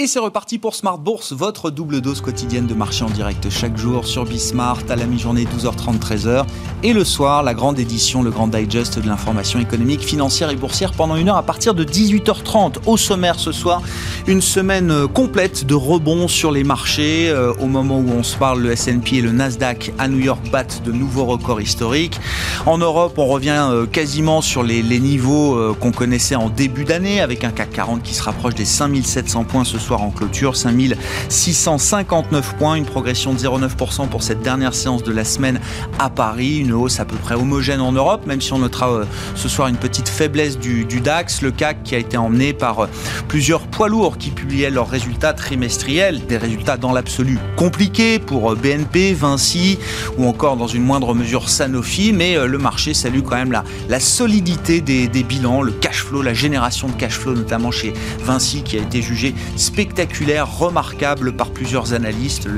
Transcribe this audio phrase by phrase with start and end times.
[0.00, 3.76] Et c'est reparti pour Smart Bourse, votre double dose quotidienne de marché en direct chaque
[3.76, 6.44] jour sur Bismart à la mi-journée 12h30 13h
[6.84, 10.92] et le soir la grande édition, le grand digest de l'information économique, financière et boursière
[10.92, 12.76] pendant une heure à partir de 18h30.
[12.86, 13.82] Au sommaire ce soir,
[14.28, 17.30] une semaine euh, complète de rebonds sur les marchés.
[17.30, 20.50] Euh, au moment où on se parle, le S&P et le Nasdaq à New York
[20.52, 22.20] battent de nouveaux records historiques.
[22.66, 27.44] En Europe, on revient euh, quasiment sur les, niveaux qu'on connaissait en début d'année avec
[27.44, 32.74] un CAC 40 qui se rapproche des 5700 points ce soir en clôture, 5659 points,
[32.74, 35.60] une progression de 0,9% pour cette dernière séance de la semaine
[36.00, 39.02] à Paris, une hausse à peu près homogène en Europe, même si on notera
[39.36, 42.88] ce soir une petite faiblesse du, DAX, le CAC qui a été emmené par
[43.28, 48.54] plusieurs poids lourds qui publiaient leurs résultats trimestriels, des résultats dans l'absolu compliqués pour euh,
[48.54, 49.78] BNP, Vinci
[50.16, 54.00] ou encore dans une moindre mesure Sanofi, mais le marché salue quand même la, la
[54.00, 58.78] solidité des, bilans, le cash flow, la génération de cash flow notamment chez Vinci qui
[58.78, 62.48] a été jugé spectaculaire, remarquable par plusieurs analystes.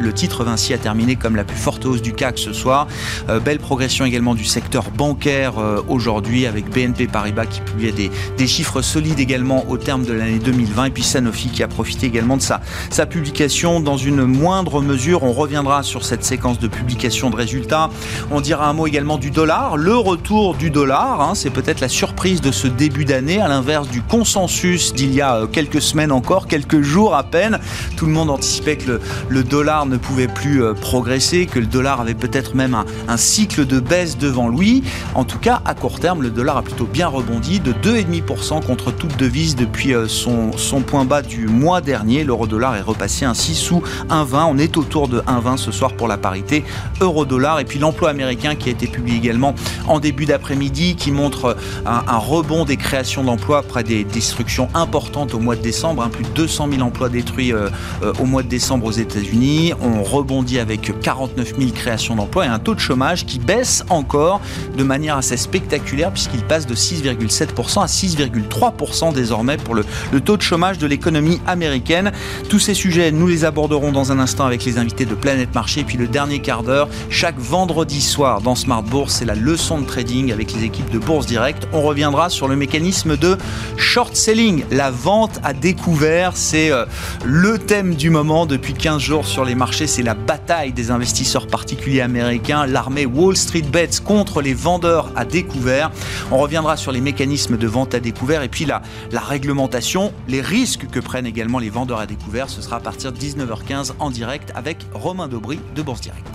[0.00, 2.86] Le titre, Vinci a terminé comme la plus forte hausse du CAC ce soir.
[3.28, 8.10] Euh, belle progression également du secteur bancaire euh, aujourd'hui avec BNP Paribas qui publiait des,
[8.36, 12.06] des, chiffres solides également au terme de l'année 2020 et puis Sanofi qui a profité
[12.06, 15.22] également de sa, sa publication dans une moindre mesure.
[15.22, 17.90] On reviendra sur cette séquence de publication de résultats.
[18.30, 21.20] On dira un mot également du dollar, le retour du dollar.
[21.20, 25.20] Hein, C'est peut-être la surprise de ce début d'année à l'inverse du consensus d'il y
[25.20, 27.58] a euh, quelques semaines encore, quelques jours à peine.
[27.96, 32.00] Tout le monde anticipait que le, dollar ne pouvait plus euh, progresser, que le dollar
[32.00, 34.82] avait peut-être même un, cycle de baisse devant lui.
[35.14, 38.92] En tout cas, à court terme, le dollar a plutôt bien rebondi de 2,5% contre
[38.92, 42.24] toute devise depuis euh, son point bas du mois dernier.
[42.24, 44.46] L'euro-dollar est repassé ainsi sous 1,20.
[44.48, 46.64] On est autour de 1,20 ce soir pour la parité
[47.00, 47.60] euro-dollar.
[47.60, 49.54] Et puis l'emploi américain qui a été publié également
[49.88, 55.38] en début d'après-midi, qui montre un, rebond des créations d'emplois après des destructions importantes au
[55.38, 57.68] mois de décembre, hein, plus de 200 000 emplois détruits euh,
[58.02, 59.74] euh, au mois de décembre aux États-Unis.
[59.82, 64.40] On rebondit avec 49 000 créations d'emplois et un taux de chômage qui baisse encore
[64.76, 69.84] de manière assez spectaculaire puisqu'il passe de 6,7% à 6,3% désormais pour le
[70.20, 72.12] taux de chômage de l'économie américaine.
[72.48, 75.84] Tous ces sujets, nous les aborderons dans un instant avec les invités de Planète Marché.
[75.84, 79.86] Puis le dernier quart d'heure, chaque vendredi soir dans Smart Bourse, c'est la leçon de
[79.86, 81.66] trading avec les équipes de Bourse Direct.
[81.72, 83.36] On reviendra sur le mécanisme de
[83.76, 85.96] short selling, la vente à découvert
[86.34, 86.84] c'est euh,
[87.24, 89.86] le thème du moment depuis 15 jours sur les marchés.
[89.86, 95.24] C'est la bataille des investisseurs particuliers américains, l'armée Wall Street Bets contre les vendeurs à
[95.24, 95.90] découvert.
[96.30, 98.82] On reviendra sur les mécanismes de vente à découvert et puis la,
[99.12, 102.50] la réglementation, les risques que prennent également les vendeurs à découvert.
[102.50, 106.26] Ce sera à partir de 19h15 en direct avec Romain Dobry de Bourse Direct.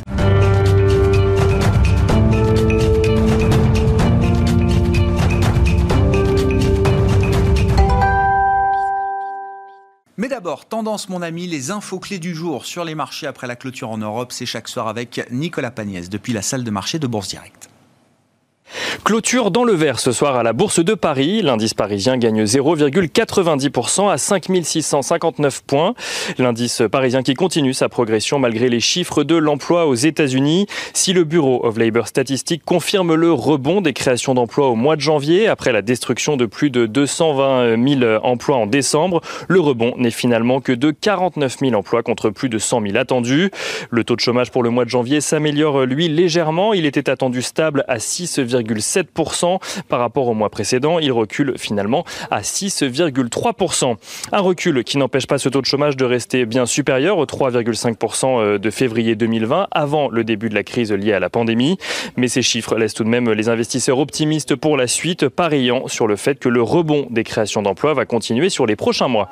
[10.18, 13.56] Mais d'abord, tendance mon ami, les infos clés du jour sur les marchés après la
[13.56, 17.08] clôture en Europe, c'est chaque soir avec Nicolas Pagnès depuis la salle de marché de
[17.08, 17.71] Bourse Direct.
[19.04, 21.42] Clôture dans le vert ce soir à la Bourse de Paris.
[21.42, 25.94] L'indice parisien gagne 0,90% à 5659 points.
[26.38, 30.68] L'indice parisien qui continue sa progression malgré les chiffres de l'emploi aux États-Unis.
[30.94, 35.02] Si le Bureau of Labor Statistics confirme le rebond des créations d'emplois au mois de
[35.02, 40.12] janvier après la destruction de plus de 220 000 emplois en décembre, le rebond n'est
[40.12, 43.52] finalement que de 49 000 emplois contre plus de 100 000 attendus.
[43.90, 46.74] Le taux de chômage pour le mois de janvier s'améliore lui légèrement.
[46.74, 51.00] Il était attendu stable à 6,7 7% par rapport au mois précédent.
[51.00, 53.96] Il recule finalement à 6,3%.
[54.32, 58.40] Un recul qui n'empêche pas ce taux de chômage de rester bien supérieur aux 3,5%
[58.40, 61.78] euh, de février 2020 avant le début de la crise liée à la pandémie.
[62.18, 66.08] Mais ces chiffres laissent tout de même les investisseurs optimistes pour la suite, pariant sur
[66.08, 69.30] le fait que le rebond des créations d'emplois va continuer sur les prochains mois.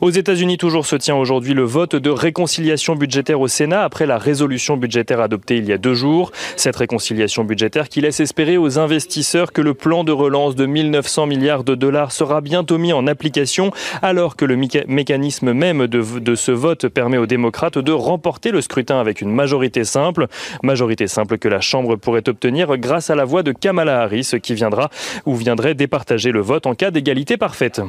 [0.00, 4.18] Aux États-Unis, toujours se tient aujourd'hui le vote de réconciliation budgétaire au Sénat après la
[4.18, 6.32] résolution budgétaire adoptée il y a deux jours.
[6.56, 11.26] Cette réconciliation budgétaire qui laisse espérer aux investisseurs que le plan de relance de 1900
[11.26, 13.70] milliards de dollars sera bientôt mis en application,
[14.02, 18.60] alors que le mécanisme même de, de ce vote permet aux démocrates de remporter le
[18.60, 20.26] scrutin avec une majorité simple,
[20.62, 24.54] majorité simple que la Chambre pourrait obtenir grâce à la voix de Kamala Harris qui
[24.54, 24.90] viendra
[25.26, 27.80] ou viendrait départager le vote en cas d'égalité parfaite.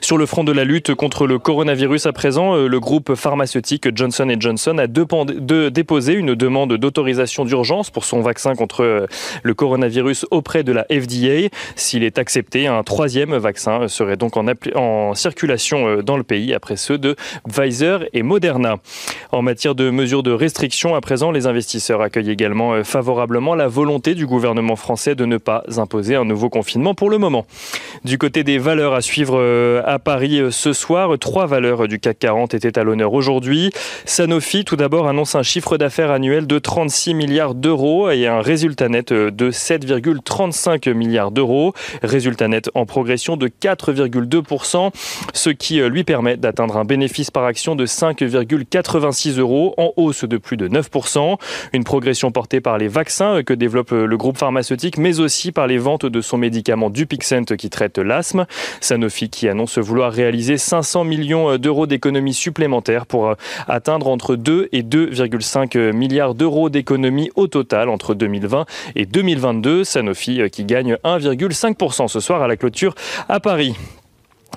[0.00, 3.88] Sur le front de la lutte contre le coronavirus à présent, euh, le groupe pharmaceutique
[3.94, 9.06] Johnson Johnson a déposé une demande d'autorisation d'urgence pour son vaccin contre euh,
[9.42, 11.48] le coronavirus auprès de la FDA.
[11.76, 16.76] S'il est accepté, un troisième vaccin serait donc en, circulation euh, dans le pays après
[16.76, 17.16] ceux de
[17.48, 18.76] Pfizer et Moderna.
[19.32, 24.14] En matière de mesures de restriction, à présent, les investisseurs accueillent également favorablement la volonté
[24.14, 27.46] du gouvernement français de ne pas imposer un nouveau confinement pour le moment.
[28.04, 29.38] Du côté des valeurs à suivre
[29.84, 31.18] à Paris ce soir.
[31.18, 33.70] Trois valeurs du CAC 40 étaient à l'honneur aujourd'hui.
[34.04, 38.88] Sanofi, tout d'abord, annonce un chiffre d'affaires annuel de 36 milliards d'euros et un résultat
[38.88, 41.72] net de 7,35 milliards d'euros.
[42.02, 44.90] Résultat net en progression de 4,2%,
[45.32, 50.36] ce qui lui permet d'atteindre un bénéfice par action de 5,86 euros, en hausse de
[50.36, 51.36] plus de 9%.
[51.72, 55.78] Une progression portée par les vaccins que développe le groupe pharmaceutique, mais aussi par les
[55.78, 58.46] ventes de son médicament Dupixent qui traite l'asthme.
[58.80, 63.34] Sanofi qui annonce vouloir réaliser 500 millions d'euros d'économies supplémentaires pour
[63.68, 68.66] atteindre entre 2 et 2,5 milliards d'euros d'économies au total entre 2020
[68.96, 69.84] et 2022.
[69.84, 72.94] Sanofi qui gagne 1,5% ce soir à la clôture
[73.28, 73.74] à Paris.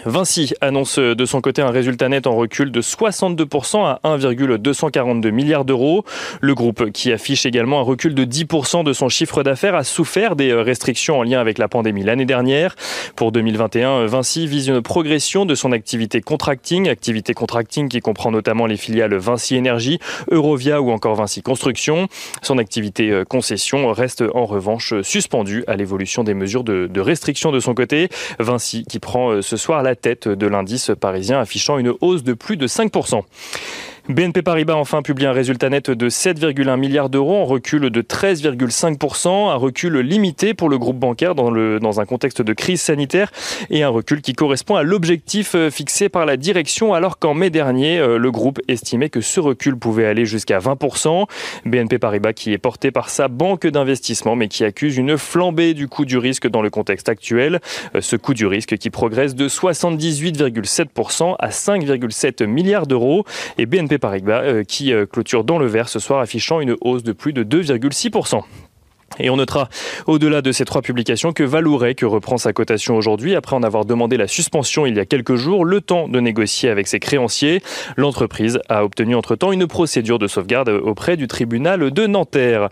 [0.06, 5.66] Vinci annonce de son côté un résultat net en recul de 62% à 1,242 milliards
[5.66, 6.04] d'euros.
[6.42, 10.36] Le groupe, qui affiche également un recul de 10% de son chiffre d'affaires, a souffert
[10.36, 12.76] des restrictions en lien avec la pandémie l'année dernière.
[13.16, 18.66] Pour 2021, Vinci vise une progression de son activité contracting, activité contracting qui comprend notamment
[18.66, 20.00] les filiales Vinci Énergie,
[20.32, 22.08] Eurovia ou encore Vinci Construction.
[22.42, 27.52] Son activité euh, concession reste en revanche suspendue à l'évolution des mesures de, de restriction
[27.52, 28.10] de son côté.
[28.40, 32.34] Vinci qui prend euh, ce soir la tête de l'indice parisien affichant une hausse de
[32.34, 33.24] plus de 5%.
[34.10, 39.50] BNP Paribas enfin publie un résultat net de 7,1 milliards d'euros en recul de 13,5%,
[39.50, 43.32] un recul limité pour le groupe bancaire dans, le, dans un contexte de crise sanitaire
[43.70, 47.50] et un recul qui correspond à l'objectif euh, fixé par la direction alors qu'en mai
[47.50, 51.26] dernier, euh, le groupe estimait que ce recul pouvait aller jusqu'à 20%.
[51.66, 55.88] BNP Paribas qui est porté par sa banque d'investissement mais qui accuse une flambée du
[55.88, 57.62] coût du risque dans le contexte actuel.
[57.96, 63.24] Euh, ce coût du risque qui progresse de 78,7% à 5,7 milliards d'euros
[63.58, 67.04] et BNP Paribas euh, qui euh, clôture dans le vert ce soir affichant une hausse
[67.04, 68.44] de plus de 2,6%.
[69.19, 69.69] Et on notera,
[70.07, 74.18] au-delà de ces trois publications, que Valourec reprend sa cotation aujourd'hui après en avoir demandé
[74.18, 77.62] la suspension il y a quelques jours, le temps de négocier avec ses créanciers.
[77.98, 82.69] L'entreprise a obtenu entre-temps une procédure de sauvegarde auprès du tribunal de Nanterre.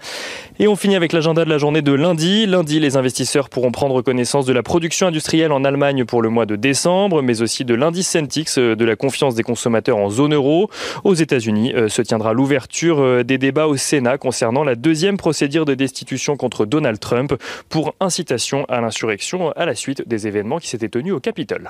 [0.59, 2.45] Et on finit avec l'agenda de la journée de lundi.
[2.45, 6.45] Lundi, les investisseurs pourront prendre connaissance de la production industrielle en Allemagne pour le mois
[6.45, 10.69] de décembre, mais aussi de l'indice Centix de la confiance des consommateurs en zone euro.
[11.03, 15.65] Aux États-Unis euh, se tiendra l'ouverture euh, des débats au Sénat concernant la deuxième procédure
[15.65, 17.33] de destitution contre Donald Trump
[17.69, 21.69] pour incitation à l'insurrection à la suite des événements qui s'étaient tenus au Capitole.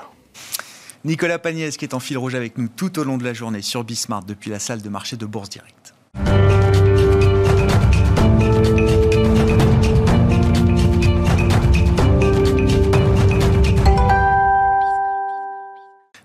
[1.04, 3.62] Nicolas Pagnès qui est en fil rouge avec nous tout au long de la journée
[3.62, 5.94] sur Bismarck depuis la salle de marché de Bourse Direct.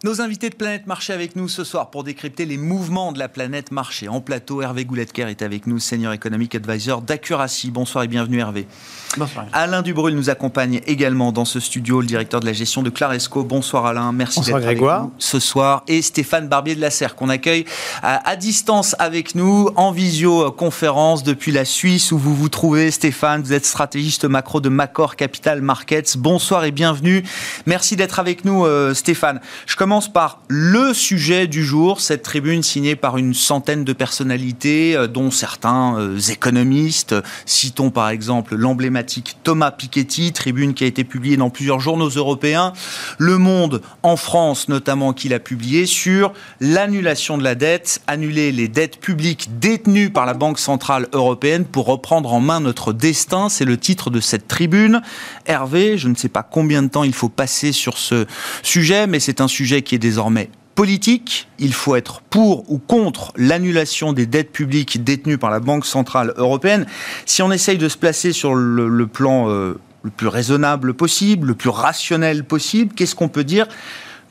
[0.06, 3.28] Nos invités de Planète Marché avec nous ce soir pour décrypter les mouvements de la
[3.28, 4.06] planète marché.
[4.06, 7.72] En plateau, Hervé Gouletker est avec nous, Senior Economic Advisor d'Accuracy.
[7.72, 8.68] Bonsoir et bienvenue Hervé.
[9.16, 9.46] Bonsoir.
[9.52, 13.42] Alain Dubrul nous accompagne également dans ce studio, le directeur de la gestion de Claresco.
[13.42, 15.82] Bonsoir Alain, merci d'être avec nous ce soir.
[15.88, 17.64] Et Stéphane Barbier de la Serre qu'on accueille
[18.00, 22.92] à, distance avec nous en visioconférence depuis la Suisse où vous vous trouvez.
[22.92, 26.16] Stéphane, vous êtes stratégiste macro de Macor Capital Markets.
[26.16, 27.24] Bonsoir et bienvenue.
[27.66, 29.40] Merci d'être avec nous euh, Stéphane.
[29.66, 34.94] Je commence par le sujet du jour, cette tribune signée par une centaine de personnalités,
[34.94, 37.14] euh, dont certains euh, économistes.
[37.46, 42.74] Citons par exemple l'emblématique Thomas Piketty, tribune qui a été publiée dans plusieurs journaux européens.
[43.18, 48.68] Le Monde, en France notamment, qui l'a publié sur l'annulation de la dette, annuler les
[48.68, 53.48] dettes publiques détenues par la Banque Centrale Européenne pour reprendre en main notre destin.
[53.48, 55.00] C'est le titre de cette tribune.
[55.46, 58.26] Hervé, je ne sais pas combien de temps il faut passer sur ce
[58.62, 61.48] sujet, mais c'est un sujet qui est désormais politique.
[61.58, 66.34] Il faut être pour ou contre l'annulation des dettes publiques détenues par la Banque Centrale
[66.36, 66.86] Européenne.
[67.24, 71.54] Si on essaye de se placer sur le, plan euh, le plus raisonnable possible, le
[71.54, 73.66] plus rationnel possible, qu'est-ce qu'on peut dire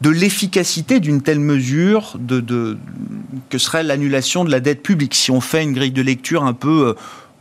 [0.01, 2.77] de l'efficacité d'une telle mesure de,
[3.49, 6.53] que serait l'annulation de la dette publique Si on fait une grille de lecture un
[6.53, 6.93] peu euh,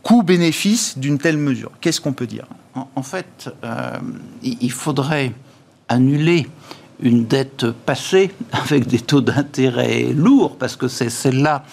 [0.03, 2.47] coût-bénéfice d'une telle mesure, qu'est-ce qu'on peut dire?
[2.95, 3.97] En, fait, euh,
[4.41, 5.31] il faudrait
[5.87, 6.47] annuler
[7.05, 11.63] une dette passée avec des taux d'intérêt lourds, parce que c'est celle-là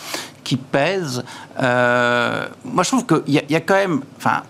[0.44, 1.24] qui pèse.
[1.60, 4.42] Euh, moi, je trouve qu'il y, a quand même enfin,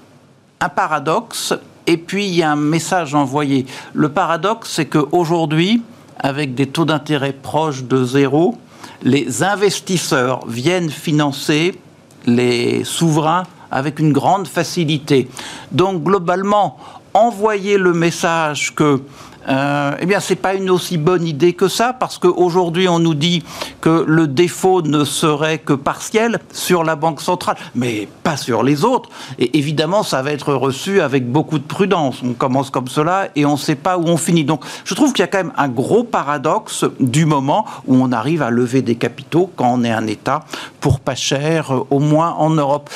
[0.60, 1.54] un paradoxe,
[1.86, 3.66] et puis il y a un message envoyé.
[3.94, 5.82] Le paradoxe, c'est qu'aujourd'hui,
[6.18, 8.56] avec des taux d'intérêt proches de zéro,
[9.02, 11.78] les investisseurs viennent financer
[12.26, 15.28] les souverains avec une grande facilité.
[15.72, 16.78] Donc globalement,
[17.14, 19.02] envoyer le message que
[19.48, 23.14] euh, eh bien, c'est pas une aussi bonne idée que ça, parce qu'aujourd'hui, on nous
[23.14, 23.42] dit
[23.80, 28.84] que le défaut ne serait que partiel sur la Banque centrale, mais pas sur les
[28.84, 29.10] autres.
[29.38, 32.22] Et évidemment, ça va être reçu avec beaucoup de prudence.
[32.24, 34.44] On commence comme cela et on ne sait pas où on finit.
[34.44, 38.12] Donc, je trouve qu'il y a quand même un gros paradoxe du moment où on
[38.12, 40.44] arrive à lever des capitaux quand on est un État
[40.80, 42.90] pour pas cher, euh, au moins en Europe.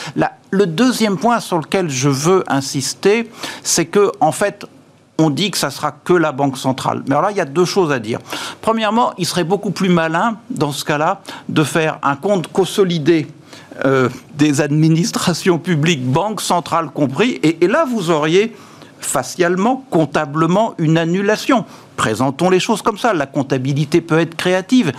[0.50, 3.30] le deuxième point sur lequel je veux insister,
[3.62, 4.64] c'est que, en fait,
[5.18, 7.02] on dit que ça sera que la Banque centrale.
[7.06, 8.18] Mais alors là, il y a deux choses à dire.
[8.60, 13.26] Premièrement, il serait beaucoup plus malin, dans ce cas-là, de faire un compte consolidé
[13.84, 18.54] euh, des administrations publiques, banques centrales compris, et, là, vous auriez
[19.00, 21.64] facialement, comptablement, une annulation.
[21.96, 23.12] Présentons les choses comme ça.
[23.12, 24.92] La comptabilité peut être créative.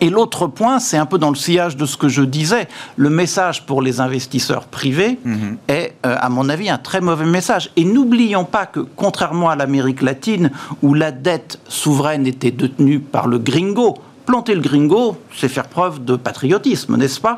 [0.00, 3.10] Et l'autre point, c'est un peu dans le sillage de ce que je disais, le
[3.10, 5.58] message pour les investisseurs privés mhm.
[5.68, 7.70] est, euh, à mon avis, un très mauvais message.
[7.76, 10.50] Et n'oublions pas que, contrairement à l'Amérique latine,
[10.82, 16.04] où la dette souveraine était détenue par le gringo, planter le gringo, c'est faire preuve
[16.04, 17.36] de patriotisme, n'est-ce pas?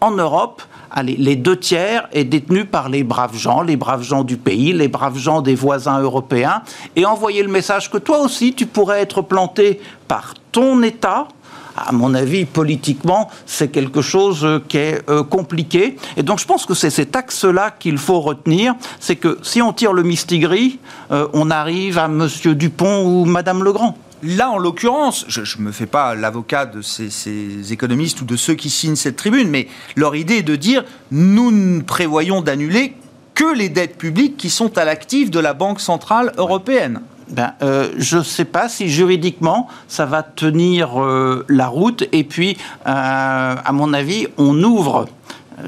[0.00, 4.24] En Europe, allez, les deux tiers est détenu par les braves gens, les braves gens
[4.24, 6.62] du pays, les braves gens des voisins européens,
[6.96, 11.28] et envoyer le message que toi aussi, tu pourrais être planté par ton État,
[11.76, 15.96] à mon avis, politiquement, c'est quelque chose euh, qui est euh, compliqué.
[16.16, 18.74] Et donc, je pense que c'est cet axe-là qu'il faut retenir.
[18.98, 20.78] C'est que si on tire le mistigris,
[21.10, 23.96] euh, on arrive à Monsieur Dupont ou Madame Legrand.
[24.22, 28.54] Là, en l'occurrence, je ne me fais pas l'avocat de ces, économistes ou de ceux
[28.54, 32.94] qui signent cette tribune, mais leur idée est de dire nous prévoyons d'annuler
[33.34, 37.00] que les dettes publiques qui sont à l'actif de la Banque Centrale Européenne
[37.30, 42.04] ben, euh, Je ne sais pas si juridiquement ça va tenir euh, la route.
[42.12, 42.56] Et puis,
[42.86, 45.06] euh, à mon avis, on ouvre,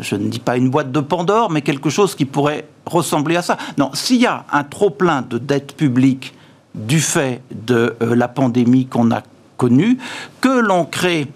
[0.01, 3.43] je ne dis pas une boîte de Pandore, mais quelque chose qui pourrait ressembler à
[3.43, 3.57] ça.
[3.79, 6.35] Non, s'il y a un trop-plein de dettes publiques
[6.75, 9.23] du fait de la pandémie qu'on a
[9.59, 9.99] connue,
[10.41, 11.29] que l'on crée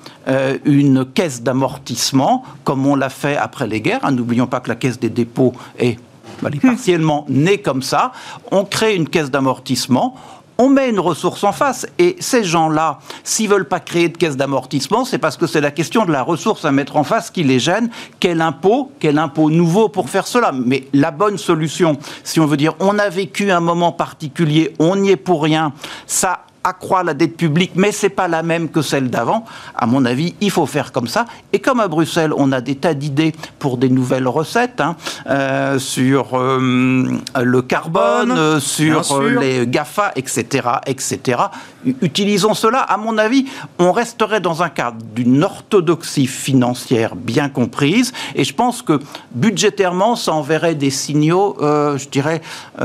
[0.65, 4.01] une caisse d'amortissement, comme on l'a fait après les guerres.
[4.03, 5.99] Hein, n'oublions pas que la caisse des dépôts est
[6.45, 8.13] est partiellement née comme ça.
[8.51, 10.17] On crée une caisse d'amortissement
[10.59, 11.87] on met une ressource en face.
[11.99, 15.71] Et ces gens-là, s'ils veulent pas créer de caisse d'amortissement, c'est parce que c'est la
[15.71, 17.91] question de la ressource à mettre en face qui les gêne.
[18.21, 20.53] Quel impôt Quel impôt nouveau pour faire cela?
[20.53, 24.97] Mais la bonne solution, si on veut dire on a vécu un moment particulier, on
[24.97, 25.73] n'y est pour rien,
[26.07, 29.45] ça accroît la dette publique, mais c'est pas la même que celle d'avant.
[29.75, 31.25] À mon avis, il faut faire comme ça.
[31.53, 34.97] Et comme à Bruxelles, on a des tas d'idées pour des nouvelles recettes hein,
[35.29, 41.41] euh, sur euh, le carbone, euh, sur les Gafa, etc., etc.
[42.03, 42.81] Utilisons cela.
[42.81, 43.47] À mon avis,
[43.79, 48.13] on resterait dans un cadre d'une orthodoxie financière bien comprise.
[48.35, 48.99] Et je pense que
[49.33, 52.43] budgétairement, ça enverrait des signaux, je dirais,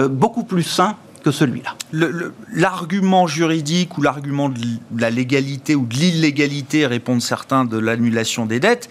[0.10, 1.76] beaucoup plus sains que celui-là.
[2.54, 4.58] L'argument juridique ou l'argument de
[4.98, 8.90] la légalité ou de l'illégalité, répondent certains, de l'annulation des dettes,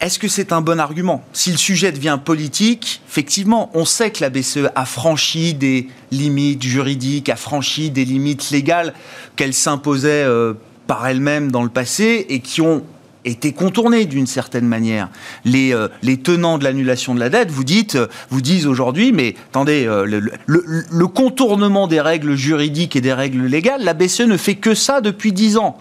[0.00, 1.24] est-ce que c'est un bon argument?
[1.32, 6.62] Si le sujet devient politique, effectivement, on sait que la BCE a franchi des limites
[6.62, 8.94] juridiques, a franchi des limites légales
[9.34, 10.54] qu'elle s'imposait euh,
[10.86, 12.84] par elle-même dans le passé et qui ont
[13.24, 15.08] été contourné d'une certaine manière.
[15.44, 19.12] Les, euh, les tenants de l'annulation de la dette vous dites, euh, vous disent aujourd'hui,
[19.12, 24.22] mais attendez, euh, le, le, contournement des règles juridiques et des règles légales, la BCE
[24.22, 25.78] ne fait que ça depuis dix ans.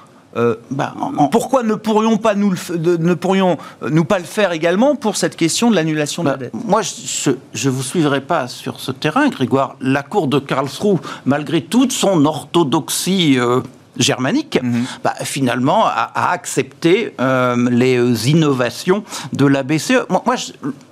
[0.71, 0.95] Bah,
[1.31, 5.69] pourquoi ne pourrions pas nous ne pourrions nous pas le faire également pour cette question
[5.69, 6.53] de l'annulation de la bah, dette?
[6.65, 7.29] Moi, je
[7.69, 9.75] ne vous suivrai pas sur ce terrain, Grégoire.
[9.79, 13.38] La Cour de Karlsruhe, malgré toute son orthodoxie
[13.97, 14.85] germanique, mhm.
[15.03, 20.05] bah, finalement, a, accepté euh, les innovations de la BCE.
[20.09, 20.35] Moi,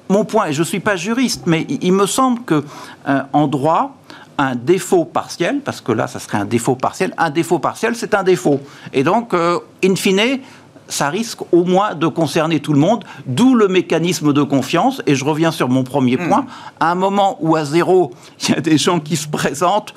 [0.10, 2.63] mon point, et je ne suis pas juriste, mais il, me semble que
[3.08, 3.96] euh, en droit,
[4.38, 8.13] un défaut partiel, parce que là, ça serait un défaut partiel, un défaut partiel, c'est
[8.13, 8.60] un défaut.
[8.91, 10.39] Et donc, euh, in fine,
[10.88, 15.01] ça risque au moins de concerner tout le monde, d'où le mécanisme de confiance.
[15.08, 16.27] Et je reviens sur mon premier mhm.
[16.27, 16.46] point.
[16.79, 19.93] À un moment où à zéro, il y a des gens qui se présentent,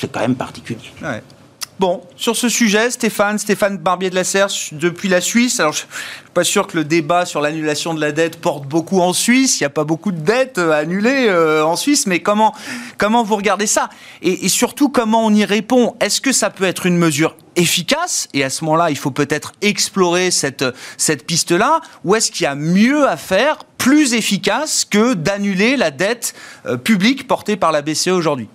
[0.00, 0.92] c'est quand même particulier.
[1.78, 5.60] Bon, sur ce sujet, Stéphane, Stéphane Barbier de la Serre, depuis la Suisse.
[5.60, 5.86] Alors, je suis
[6.34, 9.60] pas sûr que le débat sur l'annulation de la dette porte beaucoup en Suisse.
[9.60, 12.52] Il n'y a pas beaucoup de dettes euh, annulées euh, en Suisse, mais comment,
[12.98, 13.90] comment vous regardez ça?
[14.22, 15.94] Et, surtout, comment on y répond?
[16.00, 18.26] Est-ce que ça peut être une mesure efficace?
[18.34, 20.64] Et à ce moment-là, il faut peut-être explorer cette,
[20.96, 21.80] cette piste-là.
[22.02, 26.34] Ou est-ce qu'il y a mieux à faire, plus efficace que d'annuler la dette
[26.66, 28.48] euh, publique portée par la BCE aujourd'hui?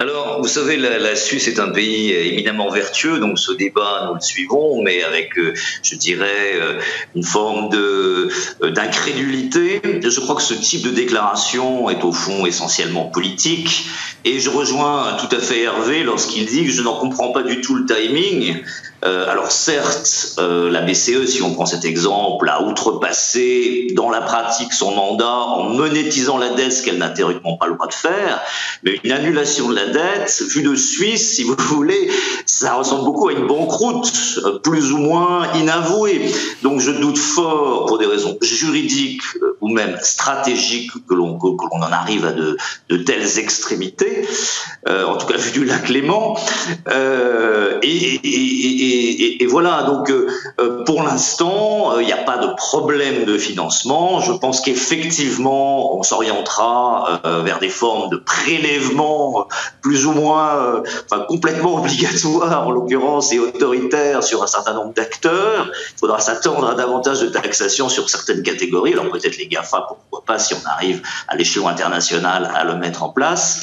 [0.00, 4.20] Alors, vous savez, la, Suisse est un pays éminemment vertueux, donc ce débat, nous le
[4.20, 6.78] suivons, mais avec, euh, je dirais, euh,
[7.16, 8.30] une forme euh,
[8.62, 9.80] d'incrédulité.
[9.84, 13.86] Je crois que ce type de déclaration est au fond essentiellement politique,
[14.24, 17.60] et je rejoins tout à fait Hervé lorsqu'il dit que je n'en comprends pas du
[17.60, 18.62] tout le timing.
[19.04, 24.20] Euh, alors certes, euh, la BCE, si on prend cet exemple, a outrepassé dans la
[24.20, 27.94] pratique son mandat en monétisant la dette, ce qu'elle n'a théoriquement pas le droit de
[27.94, 28.40] faire,
[28.82, 32.10] mais une annulation de la dette, vue de Suisse, si vous voulez,
[32.44, 34.12] ça ressemble beaucoup à une banqueroute,
[34.44, 36.32] euh, plus ou moins inavouée.
[36.62, 39.22] Donc je doute fort, pour des raisons juridiques
[39.60, 42.56] ou même stratégiques, que l'on en arrive à de,
[43.04, 44.26] telles extrémités,
[44.86, 45.88] en tout cas vu du lac
[47.82, 50.28] et et, voilà, donc euh,
[50.60, 54.20] euh, pour l'instant, il euh, n'y a pas de problème de financement.
[54.20, 59.48] Je pense qu'effectivement, on s'orientera vers des formes de prélèvement
[59.80, 65.70] plus ou moins, enfin complètement obligatoires en l'occurrence et autoritaires sur un certain nombre d'acteurs.
[65.94, 68.92] Il faudra s'attendre à davantage de taxation sur certaines catégories.
[68.92, 73.02] Alors peut-être les GAFA, pourquoi pas, si on arrive à l'échelon international à le mettre
[73.02, 73.62] en place.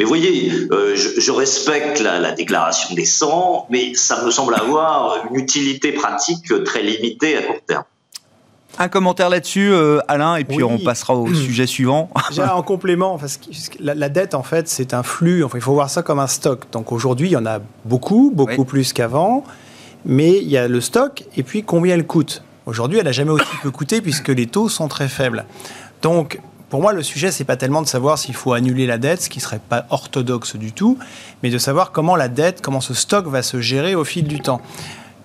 [0.00, 5.38] Mais voyez, euh, je, respecte la, déclaration des 100, mais ça me semble avoir une
[5.38, 7.84] utilité pratique très limitée à court terme.
[8.78, 12.08] Un commentaire là-dessus, euh, Alain, et puis on passera au sujet suivant.
[12.38, 15.44] en complément, parce que la, dette, en fait, c'est un flux.
[15.44, 16.62] Enfin, il faut voir ça comme un stock.
[16.72, 19.44] Donc aujourd'hui, il y en a beaucoup, beaucoup plus qu'avant.
[20.06, 22.42] Mais il y a le stock, et puis combien elle coûte?
[22.64, 25.44] Aujourd'hui, elle n'a jamais aussi peu coûté, puisque les taux sont très faibles.
[26.00, 29.22] Donc, pour moi, le sujet, c'est pas tellement de savoir s'il faut annuler la dette,
[29.22, 30.98] ce qui serait pas orthodoxe du tout,
[31.42, 34.40] mais de savoir comment la dette, comment ce stock va se gérer au fil du
[34.40, 34.60] temps.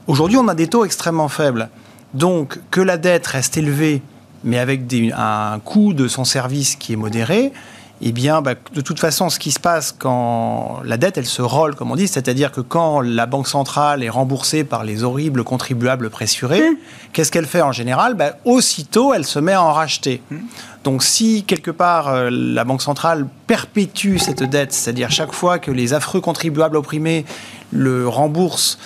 [0.08, 1.70] Aujourd'hui, on a des taux extrêmement faibles.
[2.16, 4.02] Donc, que la dette reste élevée,
[4.44, 4.82] mais avec
[5.16, 7.54] un coût de son service qui est modéré,
[8.02, 11.42] eh bien, bah, de toute façon, ce qui se passe quand la dette, elle se
[11.42, 15.44] rolle, comme on dit, c'est-à-dire que quand la Banque centrale est remboursée par les horribles
[15.44, 16.78] contribuables pressurés, mmh.
[17.14, 18.16] qu'est-ce qu'elle fait en général?
[18.16, 20.22] Bah, Aussitôt, elle se met à en racheter.
[20.30, 20.38] Mmh.
[20.86, 25.72] Donc si quelque part euh, la Banque centrale perpétue cette dette, c'est-à-dire chaque fois que
[25.72, 27.26] les affreux contribuables opprimés
[27.72, 28.78] le remboursent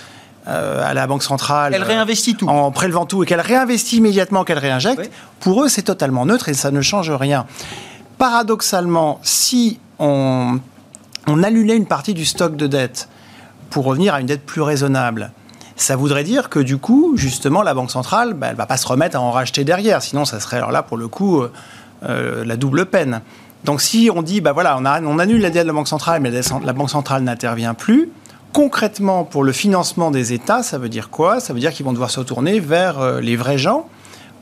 [0.47, 1.73] euh, à la Banque centrale.
[1.73, 2.47] Elle réinvestit tout.
[2.47, 6.53] En prélevant tout et qu'elle réinvestit immédiatement, qu'elle réinjecte, pour eux c'est totalement neutre et
[6.53, 7.45] ça ne change rien.
[8.17, 10.57] Paradoxalement, si on,
[11.27, 13.09] on annulait une partie du stock de dette
[13.69, 15.31] pour revenir à une dette plus raisonnable,
[15.75, 18.77] ça voudrait dire que du coup, justement, la Banque centrale, bah, elle ne va pas
[18.77, 20.01] se remettre à en racheter derrière.
[20.01, 21.43] Sinon, ça serait alors là, pour le coup,
[22.03, 23.21] euh, la double peine.
[23.65, 26.21] Donc si on dit, bah voilà, on, on annule la dette de la Banque centrale,
[26.21, 28.09] mais la Banque centrale n'intervient plus,
[28.53, 31.39] concrètement, pour le financement des États, ça veut dire quoi?
[31.39, 33.87] Ça veut dire qu'ils vont devoir se tourner vers euh, les vrais gens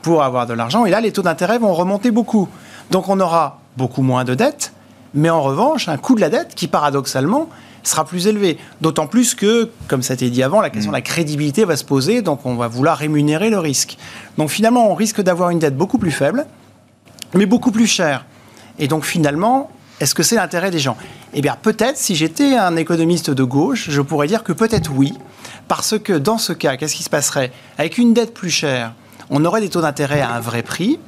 [0.02, 0.86] pour avoir de l'argent.
[0.86, 2.48] Et là, les taux d'intérêt vont remonter beaucoup.
[2.90, 4.72] Donc on aura beaucoup moins de dettes,
[5.14, 7.48] mais en revanche, un coût de la dette qui, paradoxalement,
[7.82, 8.58] sera plus élevé.
[8.80, 11.76] D'autant plus que, comme ça a été dit avant, la question de la crédibilité va
[11.76, 13.98] se poser, donc on va vouloir rémunérer le risque.
[14.36, 16.46] Donc finalement, on risque d'avoir une dette beaucoup plus faible,
[17.34, 18.24] mais beaucoup plus cher.
[18.78, 20.96] Et donc finalement, est-ce que c'est l'intérêt des gens?
[21.34, 25.14] Eh bien peut-être, si j'étais un économiste de gauche, je pourrais dire que peut-être oui,
[25.66, 27.52] parce que dans ce cas, qu'est-ce qui se passerait?
[27.76, 28.92] Avec une dette plus chère,
[29.30, 30.98] on aurait des taux d'intérêt à un vrai prix.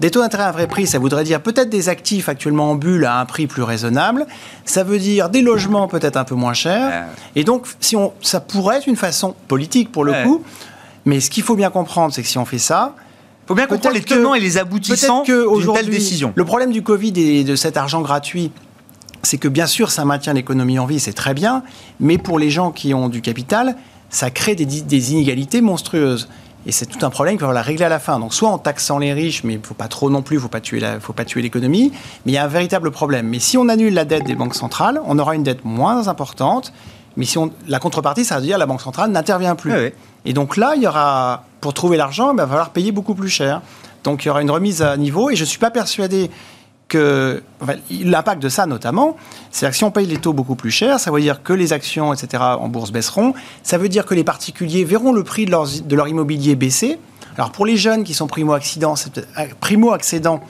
[0.00, 2.74] Des taux d'intérêt à un vrai prix, ça voudrait dire peut-être des actifs actuellement en
[2.76, 4.26] bulle à un prix plus raisonnable.
[4.64, 7.06] Ça veut dire des logements peut-être un peu moins chers.
[7.34, 10.44] Et donc, si on, ça pourrait être une façon politique pour le coup.
[11.04, 12.94] Mais ce qu'il faut bien comprendre, c'est que si on fait ça,
[13.48, 16.34] faut bien comprendre les tenants et les aboutissants d'une telle décision.
[16.36, 18.52] Le problème du Covid et de cet argent gratuit,
[19.22, 21.62] c'est que bien sûr, ça maintient l'économie en vie, c'est très bien,
[21.98, 23.74] mais pour les gens qui ont du capital,
[24.10, 26.28] ça crée des, inégalités monstrueuses.
[26.66, 28.18] Et c'est tout un problème qu'il va falloir régler à la fin.
[28.18, 30.40] Donc, soit en taxant les riches, mais il ne faut pas trop non plus, il
[30.82, 31.90] ne faut pas tuer l'économie,
[32.26, 33.28] mais il y a un véritable problème.
[33.28, 36.74] Mais si on annule la dette des banques centrales, on aura une dette moins importante,
[37.18, 39.72] mais si on, la contrepartie, ça veut dire que la banque centrale n'intervient plus.
[40.24, 43.28] Et donc là, il y aura, pour trouver l'argent, il va falloir payer beaucoup plus
[43.28, 43.60] cher.
[44.04, 46.30] Donc il y aura une remise à niveau et je ne suis pas persuadé
[46.86, 47.42] que
[47.90, 49.16] l'impact de ça notamment,
[49.50, 51.72] c'est que si on paye les taux beaucoup plus cher, ça veut dire que les
[51.72, 53.34] actions, etc., en bourse baisseront.
[53.62, 56.98] Ça veut dire que les particuliers verront le prix de leur, de leur immobilier baisser.
[57.36, 58.94] Alors pour les jeunes qui sont primo-accédants,
[59.38, 60.40] euh, primo-accédants,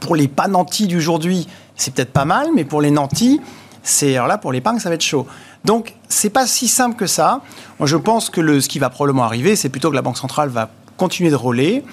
[0.00, 3.40] pour les pas nantis d'aujourd'hui, c'est peut-être pas mal, mais pour les nantis,
[3.82, 5.26] c'est alors là pour l'épargne, ça va être chaud.
[5.68, 7.42] Donc, c'est pas si simple que ça.
[7.78, 10.16] Moi, je pense que le, ce qui va probablement arriver, c'est plutôt que la Banque
[10.16, 11.84] centrale va continuer de rouler,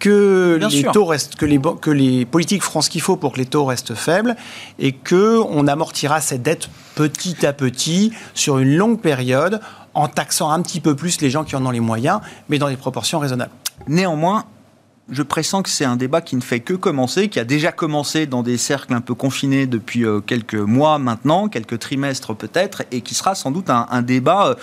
[0.00, 3.38] que les taux restent, que les, que les politiques feront ce qu'il faut pour que
[3.38, 4.34] les taux restent faibles
[4.80, 9.60] et que on amortira cette dette petit à petit sur une longue période
[9.94, 12.68] en taxant un petit peu plus les gens qui en ont les moyens, mais dans
[12.68, 13.52] des proportions raisonnables.
[13.86, 14.44] Néanmoins,
[15.10, 18.26] je pressens que c'est un débat qui ne fait que commencer, qui a déjà commencé
[18.26, 23.00] dans des cercles un peu confinés depuis euh, quelques mois maintenant, quelques trimestres peut-être, et
[23.00, 24.54] qui sera sans doute un, débat euh,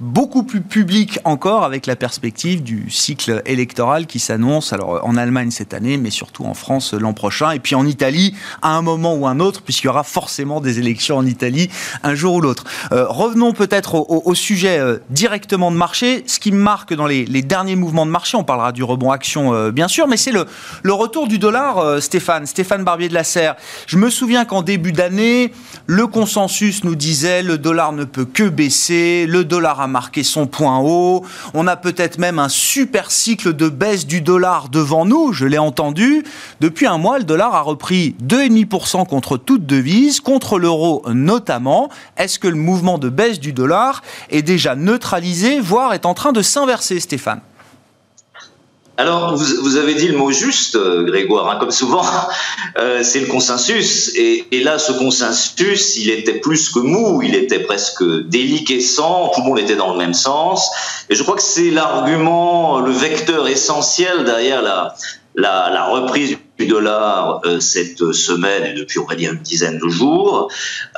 [0.00, 5.50] beaucoup plus public encore avec la perspective du cycle électoral qui s'annonce, alors en Allemagne
[5.50, 9.14] cette année, mais surtout en France l'an prochain, et puis en Italie à un moment
[9.14, 11.70] ou un autre, puisqu'il y aura forcément des élections en Italie
[12.02, 12.64] un jour ou l'autre.
[12.92, 16.24] Euh, revenons peut-être au, sujet directement de marché.
[16.26, 19.10] Ce qui me marque dans les, les, derniers mouvements de marché, on parlera du rebond
[19.10, 20.46] action bien sûr, sûr, mais c'est le,
[20.92, 23.56] retour du dollar, euh, Stéphane, Stéphane Barbier de la Serre.
[23.86, 25.52] Je me souviens qu'en début d'année,
[25.86, 30.46] le consensus nous disait le dollar ne peut que baisser, le dollar a marqué son
[30.46, 35.32] point haut, on a peut-être même un super cycle de baisse du dollar devant nous,
[35.32, 36.24] je l'ai entendu.
[36.60, 41.90] Depuis un mois, le dollar a repris 2,5% contre toute devise, contre l'euro notamment.
[42.16, 46.32] Est-ce que le mouvement de baisse du dollar est déjà neutralisé, voire est en train
[46.32, 47.40] de s'inverser, Stéphane?
[49.02, 52.04] Alors, vous, avez dit le mot juste, euh, Grégoire, hein, comme souvent,
[52.78, 54.12] euh, c'est le consensus.
[54.14, 59.46] Et, là, ce consensus, il était plus que mou, il était presque déliquescent, tout le
[59.48, 60.70] monde était dans le même sens.
[61.10, 64.94] Et je crois que c'est l'argument, le vecteur essentiel derrière la,
[65.34, 69.78] la, la reprise du dollar euh, cette semaine et depuis on va dire une dizaine
[69.78, 70.48] de jours.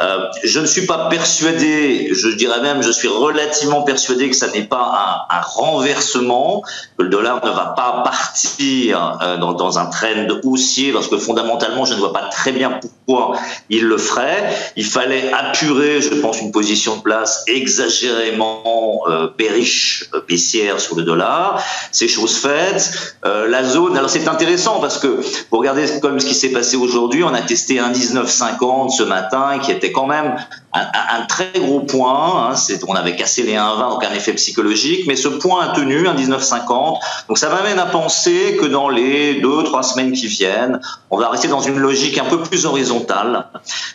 [0.00, 4.48] Euh, je ne suis pas persuadé, je dirais même, je suis relativement persuadé que ça
[4.48, 6.62] n'est pas un, renversement,
[6.96, 11.84] que le dollar ne va pas partir euh, dans, un trend haussier, parce que fondamentalement,
[11.84, 13.36] je ne vois pas très bien pourquoi
[13.70, 14.48] il le ferait.
[14.76, 21.02] Il fallait apurer, je pense, une position de place exagérément euh, bearish, baissière sur le
[21.02, 21.62] dollar.
[21.92, 23.16] C'est chose faite.
[23.24, 25.20] la zone, alors c'est intéressant parce que
[25.54, 29.60] vous regardez comme ce qui s'est passé aujourd'hui, on a testé un 19,50 ce matin,
[29.62, 30.34] qui était quand même
[30.72, 32.50] un, très gros point.
[32.50, 32.54] Hein,
[32.88, 36.14] on avait cassé les 1,20, donc un effet psychologique, mais ce point a tenu, un
[36.16, 36.98] 19,50.
[37.28, 41.28] Donc ça m'amène à penser que dans les deux, trois semaines qui viennent, on va
[41.28, 43.46] rester dans une logique un peu plus horizontale.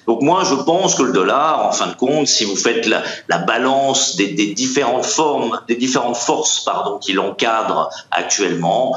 [0.08, 3.04] Donc moi, je pense que le dollar, en fin de compte, si vous faites la,
[3.28, 8.95] la balance des, des différentes formes, des différentes forces, pardon, qui l'encadrent actuellement,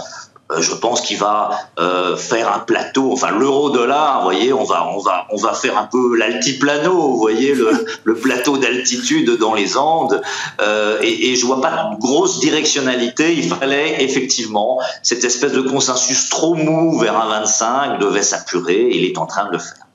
[0.59, 4.99] je pense qu'il va euh, faire un plateau, enfin l'euro-dollar, vous voyez, on va, on
[4.99, 9.77] va, on va faire un peu l'altiplano, vous voyez, le, le plateau d'altitude dans les
[9.77, 10.21] Andes,
[10.61, 13.35] euh, et, et je vois pas de grosse directionnalité.
[13.35, 18.91] Il fallait effectivement cette espèce de consensus trop mou vers un 25 devait s'apurer.
[18.93, 19.87] Il est en train de le faire.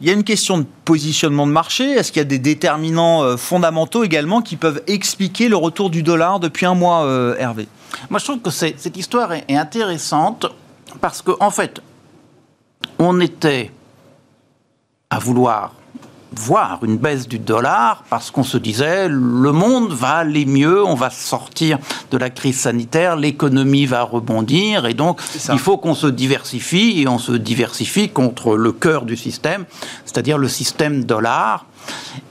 [0.00, 1.90] Il y a une question de positionnement de marché.
[1.90, 6.38] Est-ce qu'il y a des déterminants fondamentaux également qui peuvent expliquer le retour du dollar
[6.38, 7.04] depuis un mois,
[7.36, 7.66] Hervé?
[8.10, 10.46] Moi, je trouve que cette histoire est, intéressante
[11.00, 11.80] parce qu'en en fait,
[12.98, 13.72] on était
[15.10, 15.72] à vouloir
[16.38, 20.94] voir une baisse du dollar parce qu'on se disait le monde va aller mieux, on
[20.94, 21.78] va sortir
[22.10, 25.20] de la crise sanitaire, l'économie va rebondir et donc
[25.52, 29.64] il faut qu'on se diversifie et on se diversifie contre le cœur du système,
[30.04, 31.66] c'est-à-dire le système dollar.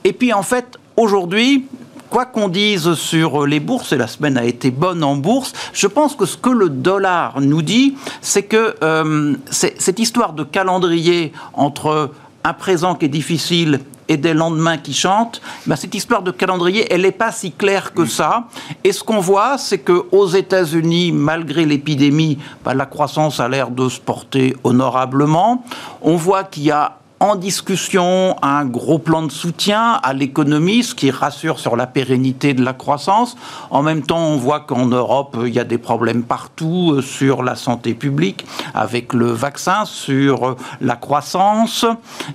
[0.03, 1.65] Et puis en fait, aujourd'hui,
[2.09, 5.87] quoi qu'on dise sur les bourses, et la semaine a été bonne en bourse, je
[5.87, 11.33] pense que ce que le dollar nous dit, c'est que euh, cette histoire de calendrier
[11.53, 12.11] entre
[12.43, 16.91] un présent qui est difficile et des lendemains qui chantent, ben cette histoire de calendrier,
[16.91, 18.45] elle n'est pas si claire que ça.
[18.83, 23.89] Et ce qu'on voit, c'est qu'aux États-Unis, malgré l'épidémie, ben la croissance a l'air de
[23.89, 25.63] se porter honorablement.
[26.01, 30.93] On voit qu'il y a en discussion un gros plan de soutien à l'économie, ce
[30.93, 33.35] qui rassure sur la pérennité de la croissance.
[33.71, 37.43] En même temps, on voit qu'en Europe, il y a des problèmes partout euh, sur
[37.43, 41.85] la santé publique, avec le vaccin, sur la croissance,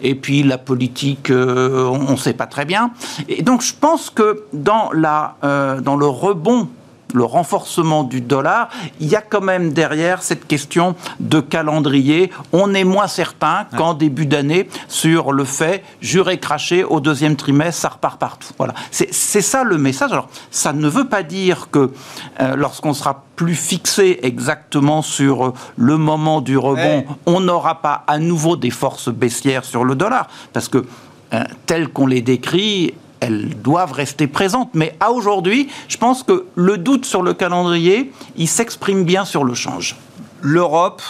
[0.01, 2.91] et puis la politique, euh, on ne sait pas très bien.
[3.29, 6.69] Et donc, je pense que dans, la, euh, dans le rebond
[7.13, 8.69] le renforcement du dollar,
[9.01, 12.31] il y a quand même derrière cette question de calendrier.
[12.53, 17.83] On est moins certain qu'en début d'année sur le fait juré craché au deuxième trimestre,
[17.83, 18.53] ça repart partout.
[18.59, 20.13] Voilà, c'est ça le message.
[20.13, 21.93] Alors, ça ne veut pas dire que
[22.41, 28.05] euh, lorsqu'on sera plus fixé exactement sur euh, le moment du rebond, on n'aura pas
[28.07, 30.85] à nouveau des forces baissières sur le dollar, parce que
[31.33, 34.71] euh, tel qu'on les décrit, elles doivent rester présentes.
[34.75, 39.45] Mais à aujourd'hui, je pense que le doute sur le calendrier, il s'exprime bien sur
[39.45, 39.97] le change.
[40.41, 41.01] L'Europe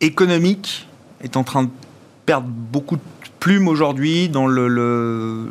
[0.00, 0.88] économique
[1.22, 1.68] est en train de
[2.26, 3.02] perdre beaucoup de
[3.38, 5.48] plumes aujourd'hui dans le,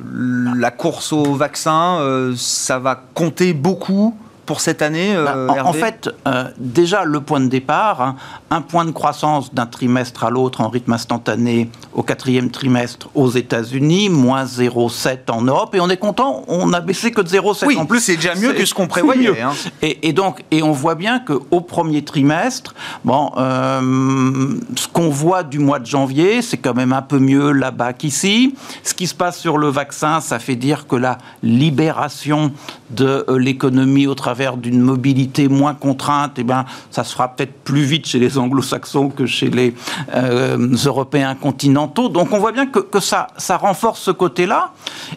[0.58, 1.99] la course au vaccin.
[2.02, 7.21] Euh, ça va compter beaucoup pour cette année euh, bah, En fait, euh, déjà, le
[7.21, 8.15] point de départ, hein,
[8.49, 13.29] un point de croissance d'un trimestre à l'autre en rythme instantané au quatrième trimestre aux
[13.29, 17.65] États-Unis, moins 0,7 en Europe, et on est content, on a baissé que de 0,7
[17.65, 17.99] oui, en plus.
[17.99, 19.41] C'est déjà mieux que ce qu'on prévoyait.
[19.41, 19.51] Hein.
[19.82, 22.73] Et, et, donc, et on voit bien qu'au premier trimestre,
[23.06, 27.51] bon, euh, ce qu'on voit du mois de janvier, c'est quand même un peu mieux
[27.51, 28.56] là-bas qu'ici.
[28.84, 32.51] Ce qui se passe sur le vaccin, ça fait dire que la libération
[32.89, 37.84] de l'économie au travers d'une mobilité moins contrainte, eh ben, ça se fera peut-être plus
[37.84, 39.76] vite chez les anglo-saxons que chez les
[40.15, 42.10] euh, Européens continentaux.
[42.10, 44.72] Donc on voit bien que, ça, ça renforce ce côté-là.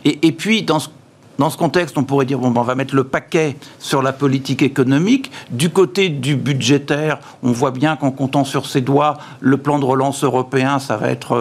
[0.05, 0.91] Et, et puis, dans ce
[1.39, 4.13] dans ce contexte, on pourrait dire bon, ben, on va mettre le paquet sur la
[4.13, 5.31] politique économique.
[5.51, 9.85] Du côté du budgétaire, on voit bien qu'en comptant sur ses doigts, le plan de
[9.85, 11.35] relance européen, ça va être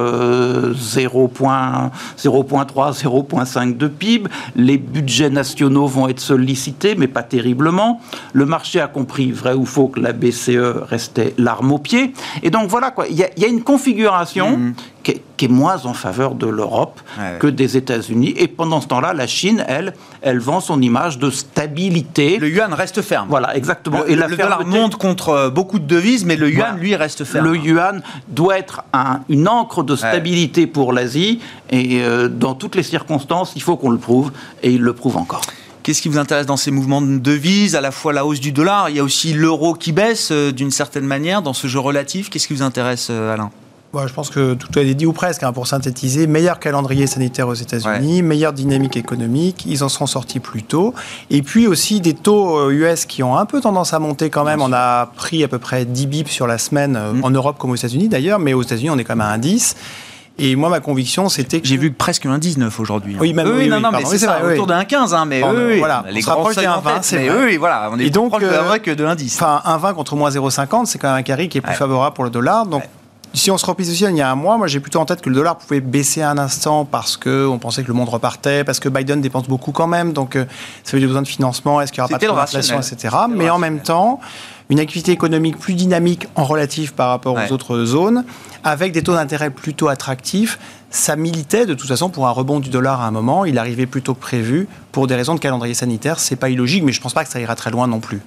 [0.73, 4.29] 0,3, euh, 0,5 de PIB.
[4.55, 8.01] Les budgets nationaux vont être sollicités, mais pas terriblement.
[8.33, 12.13] Le marché a compris, vrai ou faux, que la BCE restait l'arme au pied.
[12.43, 14.73] Et donc voilà quoi, il y, a une configuration mmh
[15.05, 16.99] qui est, moins en faveur de l'Europe
[17.39, 18.33] que des États-Unis.
[18.37, 22.37] Et pendant ce temps-là, la Chine, elle, elle vend son image de stabilité.
[22.39, 23.27] Le yuan reste ferme.
[23.29, 23.99] Voilà, exactement.
[23.99, 26.95] Le, et la le dollar monte contre euh, beaucoup de devises, mais le yuan, lui,
[26.95, 27.45] reste ferme.
[27.45, 31.39] Le yuan doit être un, une encre de stabilité pour l'Asie.
[31.69, 34.31] Et euh, dans toutes les circonstances, il faut qu'on le prouve.
[34.63, 35.41] Et il le prouve encore.
[35.83, 38.51] Qu'est-ce qui vous intéresse dans ces mouvements de devises À la fois la hausse du
[38.51, 41.79] dollar, il y a aussi l'euro qui baisse euh, d'une certaine manière dans ce jeu
[41.79, 42.31] relatif.
[42.31, 43.51] Qu'est-ce qui vous intéresse, Alain?
[44.07, 46.27] Je pense que tout a été dit ou presque, hein, pour synthétiser.
[46.27, 50.93] Meilleur calendrier sanitaire aux États-Unis, meilleure dynamique économique, ils en seront sortis plus tôt.
[51.29, 54.43] Et puis aussi des taux US euh, qui ont un peu tendance à monter quand
[54.43, 54.61] même.
[54.61, 57.23] On a pris à peu près 10 bips sur la semaine, euh, mm.
[57.23, 59.37] en Europe comme aux États-Unis d'ailleurs, mais aux États-Unis on est quand même à un
[59.37, 59.75] 10.
[60.37, 61.67] Et moi, ma conviction, c'était que.
[61.67, 63.13] J'ai vu presque un 19 aujourd'hui.
[63.15, 63.19] Hein.
[63.21, 63.47] Oui, même.
[63.47, 66.33] Oui, non, non, mais c'est ça, autour de 1,15, hein, mais eux, voilà, les on
[66.33, 69.05] grands seuils 1,20, c'est eux, voilà, on est donc, proche de la vraie que de
[69.05, 69.33] 1,10.
[69.35, 72.25] Enfin, 1,20 contre moins 0,50, c'est quand même un carré qui est plus favorable pour
[72.25, 72.65] le dollar.
[72.65, 72.83] Donc,
[73.35, 75.29] si on se repositionne il y a un mois, moi j'ai plutôt en tête que
[75.29, 78.89] le dollar pouvait baisser un instant parce qu'on pensait que le monde repartait, parce que
[78.89, 80.45] Biden dépense beaucoup quand même, donc euh,
[80.83, 83.15] ça veut dire besoin de financement, est-ce qu'il n'y aura pas de inflation, etc.
[83.29, 84.19] Mais en même temps,
[84.69, 88.23] une activité économique plus dynamique en relatif par rapport aux autres zones,
[88.63, 90.57] avec des taux d'intérêt plutôt attractifs,
[90.89, 93.45] ça militait de toute façon pour un rebond du dollar à un moment.
[93.45, 96.19] Il arrivait plutôt que prévu pour des raisons de calendrier sanitaire.
[96.19, 98.21] C'est pas illogique, mais je pense pas que ça ira très loin non plus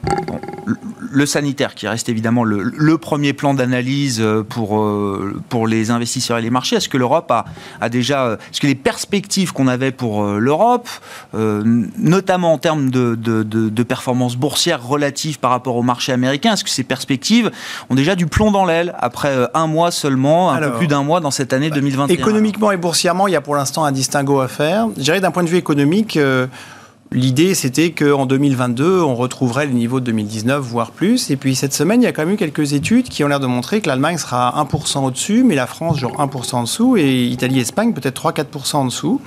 [1.11, 6.38] le sanitaire, qui reste évidemment le, premier plan d'analyse euh, pour, euh, pour les investisseurs
[6.38, 7.44] et les marchés, est-ce que l'Europe a,
[7.81, 8.24] a, déjà.
[8.24, 10.88] Euh, est-ce que les perspectives qu'on avait pour l'Europe,
[11.35, 16.64] notamment en termes de, de, de, performance boursière relative par rapport au marché américain, est-ce
[16.64, 17.50] que ces perspectives
[17.88, 21.20] ont déjà du plomb dans l'aile après un mois seulement, un peu plus d'un mois
[21.20, 24.40] dans cette année 2021 bah, Économiquement et boursièrement, il y a pour l'instant un distinguo
[24.40, 24.88] à faire.
[24.96, 26.18] Je dirais d'un point de vue économique.
[27.10, 31.30] L'idée, c'était qu'en 2022, on retrouverait le niveau de 2019, voire plus.
[31.30, 33.40] Et puis cette semaine, il y a quand même eu quelques études qui ont l'air
[33.40, 37.24] de montrer que l'Allemagne sera 1% au-dessus, mais la France, genre 1% en dessous, et
[37.24, 39.22] Italie, Espagne, peut-être 3-4% en dessous.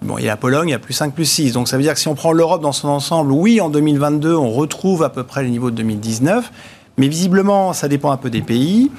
[0.00, 1.52] Bon, a la Pologne, il y a plus 5, plus 6.
[1.52, 4.34] Donc ça veut dire que si on prend l'Europe dans son ensemble, oui, en 2022,
[4.34, 6.50] on retrouve à peu près le niveau de 2019.
[6.96, 8.90] Mais visiblement, ça dépend un peu des pays.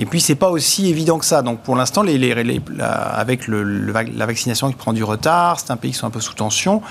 [0.00, 1.42] Et puis, c'est pas aussi évident que ça.
[1.42, 6.06] Donc, pour l'instant, avec la vaccination qui prend du retard, c'est un pays qui sont
[6.06, 6.82] un peu sous tension.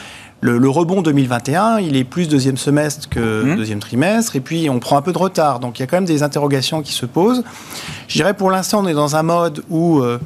[0.41, 3.56] Le, rebond 2021, il est plus deuxième semestre que mmh.
[3.56, 5.60] deuxième trimestre, et puis on prend un peu de retard.
[5.60, 7.43] Donc il y a quand même des interrogations qui se posent.
[8.08, 10.19] Je dirais pour l'instant, on est dans un mode où euh,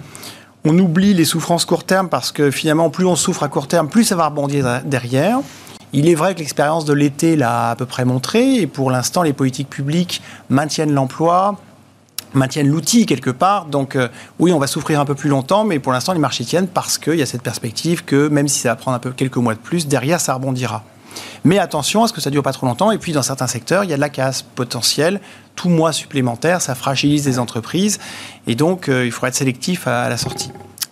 [0.65, 3.87] on oublie les souffrances court terme parce que finalement, plus on souffre à court terme,
[3.87, 5.39] plus ça va rebondir derrière.
[5.93, 9.23] Il est vrai que l'expérience de l'été l'a à peu près montré, et pour l'instant,
[9.23, 11.57] les politiques publiques maintiennent l'emploi,
[12.33, 13.65] maintiennent l'outil quelque part.
[13.65, 14.07] Donc euh,
[14.39, 16.97] oui, on va souffrir un peu plus longtemps, mais pour l'instant, les marchés tiennent parce
[16.97, 19.53] qu'il y a cette perspective que même si ça va prendre un peu quelques mois
[19.53, 20.83] de plus, derrière, ça rebondira.
[21.43, 22.91] Mais attention à ce que ça dure pas trop longtemps.
[22.91, 25.19] Et puis, dans certains secteurs, il y a de la casse potentielle.
[25.55, 27.99] Tout mois supplémentaire, ça fragilise les entreprises.
[28.47, 30.51] Et donc, euh, il faudra être sélectif à la sortie.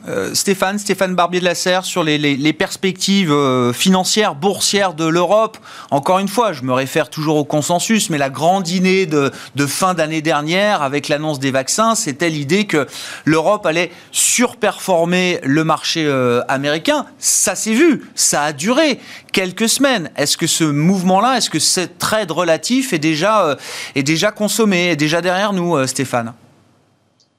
[0.09, 5.57] Euh, Stéphane, Stéphane Barbier de la Serre, sur les, perspectives euh, financières, boursières de l'Europe.
[5.91, 9.31] Encore une fois, je me réfère toujours au consensus, mais la grande dîner de,
[9.67, 12.87] fin d'année dernière, avec l'annonce des vaccins, c'était l'idée que
[13.25, 17.05] l'Europe allait surperformer le marché euh, américain.
[17.19, 18.99] Ça s'est vu, ça a duré
[19.31, 20.09] quelques semaines.
[20.15, 23.57] Est-ce que ce mouvement-là, est-ce que ce trade relatif est déjà,
[23.93, 26.33] est déjà consommé, est déjà derrière nous, Stéphane?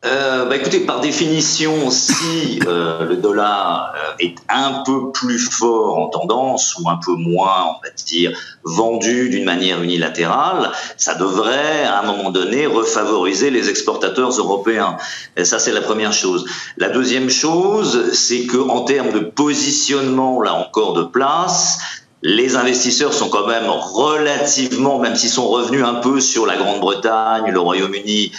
[0.07, 5.99] Euh, bah écoutez, par définition, si euh, le dollar euh, est un peu plus fort
[5.99, 8.33] en tendance ou un peu moins, on va dire,
[8.65, 14.97] vendu d'une manière unilatérale, ça devrait, à un moment donné, refavoriser les exportateurs européens.
[15.43, 16.47] Ça, c'est la première chose.
[16.79, 21.79] La deuxième chose, c'est que en termes de positionnement, là encore, de place,
[22.23, 27.51] les investisseurs sont quand même relativement, même s'ils sont revenus un peu sur la Grande-Bretagne,
[27.51, 28.33] le Royaume-Uni,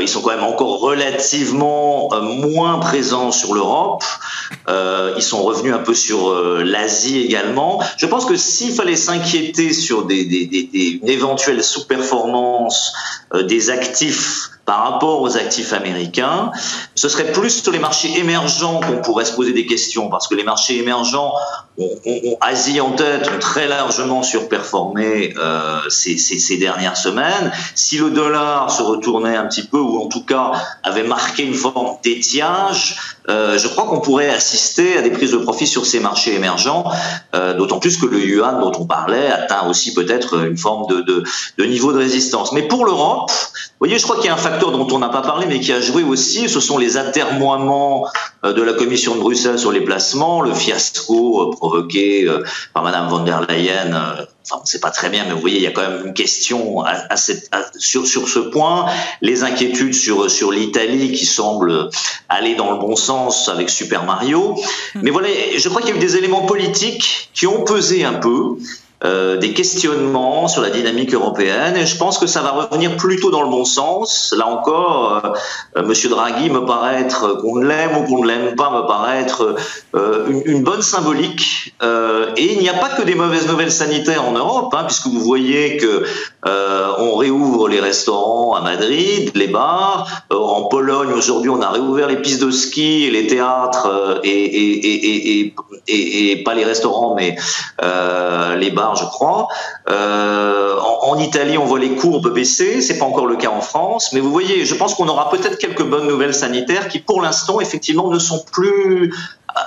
[0.00, 4.04] ils sont quand même encore relativement euh, moins présents sur l'Europe.
[4.68, 7.82] Euh, ils sont revenus un peu sur l'Asie également.
[7.96, 12.92] Je pense que s'il fallait s'inquiéter sur des, des, des, une éventuelle sous-performance
[13.46, 16.52] des actifs par rapport aux actifs américains.
[16.94, 20.34] Ce serait plus sur les marchés émergents qu'on pourrait se poser des questions, parce que
[20.34, 21.32] les marchés émergents,
[21.78, 27.50] ont, Asie en tête, ont très largement surperformé euh, ces, ces, ces, dernières semaines.
[27.74, 30.52] Si le dollar se retournait un petit peu, ou en tout cas
[30.82, 35.36] avait marqué une forme d'étiage, euh, je crois qu'on pourrait assister à des prises de
[35.36, 36.84] profit sur ces marchés émergents,
[37.34, 41.64] euh, d'autant plus que le yuan dont on parlait atteint aussi peut-être une forme de,
[41.66, 42.52] niveau de résistance.
[42.52, 45.10] Mais pour l'Europe, vous voyez, je crois qu'il y a un facteur dont on n'a
[45.10, 48.08] pas parlé, mais qui a joué aussi, ce sont les atermoiements
[48.44, 52.26] euh, de la Commission de Bruxelles sur les placements, le fiasco provoqué
[52.72, 53.92] par Madame von der Leyen.
[54.44, 56.06] Enfin, on ne sait pas très bien, mais vous voyez, il y a quand même
[56.06, 56.82] une question
[57.76, 58.86] sur, ce point.
[59.20, 61.90] Les inquiétudes sur, sur l'Italie qui semble
[62.30, 63.17] aller dans le bon sens
[63.48, 64.54] avec Super Mario.
[64.94, 65.00] Hmm.
[65.02, 68.14] Mais voilà, je crois qu'il y a eu des éléments politiques qui ont pesé un
[68.14, 68.56] peu.
[69.04, 73.30] Euh, des questionnements sur la dynamique européenne et je pense que ça va revenir plutôt
[73.30, 74.34] dans le bon sens.
[74.36, 75.36] Là encore,
[75.76, 79.20] euh, Monsieur Draghi me paraît être, qu'on l'aime ou qu'on ne l'aime pas, me paraît
[79.20, 79.54] être
[79.94, 81.74] euh, une, une, bonne symbolique.
[81.80, 85.06] Euh, et il n'y a pas que des mauvaises nouvelles sanitaires en Europe, hein, puisque
[85.06, 86.04] vous voyez que
[87.00, 90.08] on réouvre les restaurants à Madrid, les bars.
[90.30, 95.52] en Pologne, aujourd'hui, on a réouvert les pistes de ski et les théâtres et, et,
[95.86, 97.36] et, et pas les restaurants, mais
[98.58, 99.48] les bars je crois.
[99.88, 102.80] Euh, en, Italie, on voit les courbes baisser.
[102.80, 105.58] C'est pas encore le cas en France, mais vous voyez, je pense qu'on aura peut-être
[105.58, 109.12] quelques bonnes nouvelles sanitaires qui, pour l'instant, effectivement, ne sont plus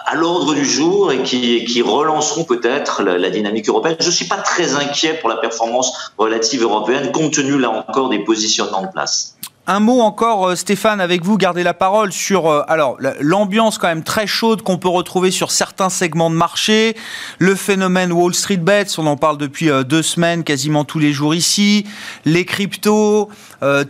[0.05, 3.97] à l'ordre du jour et qui, relanceront peut-être la, la, dynamique européenne.
[3.99, 8.09] Je ne suis pas très inquiet pour la performance relative européenne, compte tenu là encore
[8.09, 9.35] des positionnements de place.
[9.73, 13.87] Un mot encore, euh, Stéphane, avec vous, gardez la parole sur euh, alors l'ambiance quand
[13.87, 16.97] même très chaude qu'on peut retrouver sur certains segments de marché,
[17.39, 21.13] le phénomène Wall Street Bets, on en parle depuis euh, deux semaines, quasiment tous les
[21.13, 21.85] jours ici,
[22.25, 23.29] les cryptos,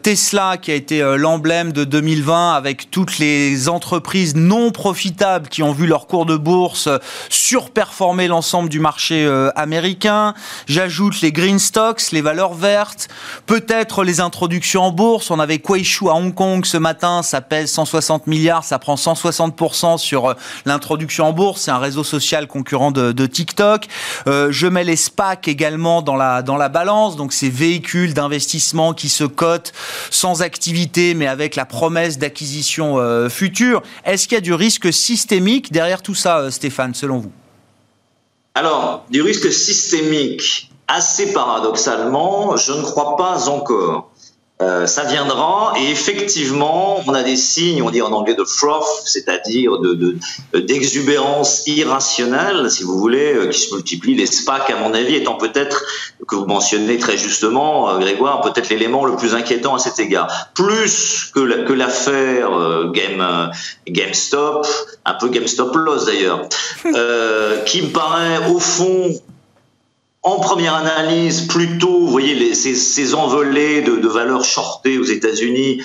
[0.04, 5.72] Tesla qui a été l'emblème de 2020 avec toutes les entreprises non profitables qui ont
[5.72, 6.90] vu leur cours de bourse
[7.30, 10.34] surperformer l'ensemble du marché américain.
[10.68, 13.08] J'ajoute les green stocks, les valeurs vertes,
[13.46, 15.32] peut-être les introductions en bourse.
[15.32, 19.98] On avait Kuaishu à Hong Kong ce matin, ça pèse 160 milliards, ça prend 160%
[19.98, 20.34] sur euh,
[20.66, 21.62] l'introduction en bourse.
[21.62, 23.86] C'est un réseau social concurrent de, TikTok.
[24.28, 28.94] Euh, je mets les SPAC également dans la, dans la balance, donc ces véhicules d'investissement
[28.94, 29.72] qui se cotent
[30.10, 33.82] sans activité, mais avec la promesse d'acquisition euh, future.
[34.04, 37.32] Est-ce qu'il y a du risque systémique derrière tout ça, Stéphane, selon vous?
[38.56, 44.11] Alors, du risque systémique, assez paradoxalement, je ne crois pas encore.
[44.62, 48.86] Euh, ça viendra et effectivement, on a des signes, on dit en anglais de froth,
[49.06, 50.18] c'est-à-dire de,
[50.54, 54.14] d'exubérance irrationnelle, si vous voulez, euh, qui se multiplient.
[54.14, 55.84] Les SPAC, à mon avis, étant peut-être,
[56.28, 60.52] que vous mentionnez très justement, euh, Grégoire, peut-être l'élément le plus inquiétant à cet égard.
[60.54, 62.52] Plus que, que l'affaire
[62.94, 63.52] Game,
[63.88, 64.68] GameStop,
[65.06, 66.48] un peu GameStop Loss d'ailleurs,
[67.66, 69.12] qui me paraît au fond
[70.24, 75.82] en première analyse, plutôt, vous voyez, ces, envolées de, valeurs shortées aux États-Unis,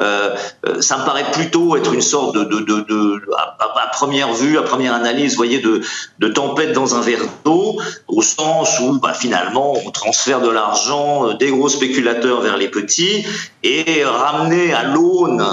[0.00, 0.34] euh,
[0.66, 5.36] euh, ça me paraît plutôt être une sorte de, à, première vue, à première analyse,
[5.36, 10.48] voyez, de, tempête dans un verre d'eau, au sens où bah, finalement on transfère de
[10.48, 13.26] l'argent euh, des gros spéculateurs vers les petits
[13.62, 15.44] et ramener à l'aune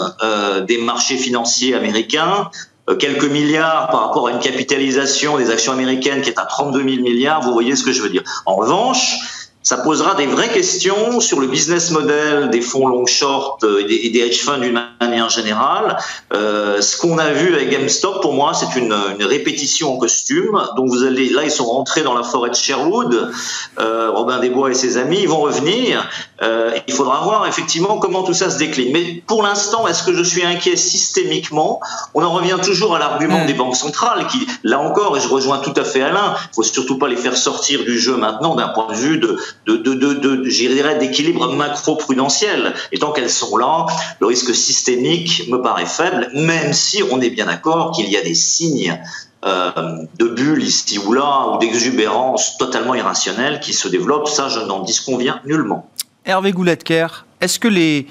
[0.65, 2.49] des marchés financiers américains
[2.95, 7.03] quelques milliards par rapport à une capitalisation des actions américaines qui est à 32 000
[7.03, 8.23] milliards, vous voyez ce que je veux dire.
[8.45, 13.65] En revanche, ça posera des vraies questions sur le business model des fonds long short
[13.65, 15.97] euh, et des, hedge funds d'une manière générale.
[16.33, 20.57] Euh, ce qu'on a vu avec GameStop, pour moi, c'est une, une, répétition en costume.
[20.77, 23.29] Donc vous allez, là, ils sont rentrés dans la forêt de Sherwood.
[23.77, 26.09] Euh, Robin Desbois et ses amis, ils vont revenir.
[26.41, 28.93] Euh, il faudra voir effectivement comment tout ça se décline.
[28.93, 31.81] Mais pour l'instant, est-ce que je suis inquiet systémiquement?
[32.13, 33.47] On en revient toujours à l'argument mm.
[33.47, 36.63] des banques centrales, qui, là encore, et je rejoins tout à fait Alain, il faut
[36.63, 39.93] surtout pas les faire sortir du jeu maintenant d'un point de vue de de, de,
[39.93, 42.73] de, d'équilibre macro-prudentiel.
[42.91, 43.85] Et tant qu'elles sont là,
[44.19, 48.21] le risque systémique me paraît faible, même si on est bien d'accord qu'il y a
[48.21, 48.99] des signes
[49.45, 49.71] euh,
[50.17, 54.29] de bulles ici ou là, ou d'exubérance totalement irrationnelle qui se développent.
[54.29, 55.89] Ça, je n'en disconviens nullement.
[56.25, 57.07] Hervé Gouletker,
[57.39, 58.07] est-ce que les,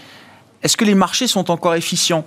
[0.63, 2.25] est-ce que les marchés sont encore efficients?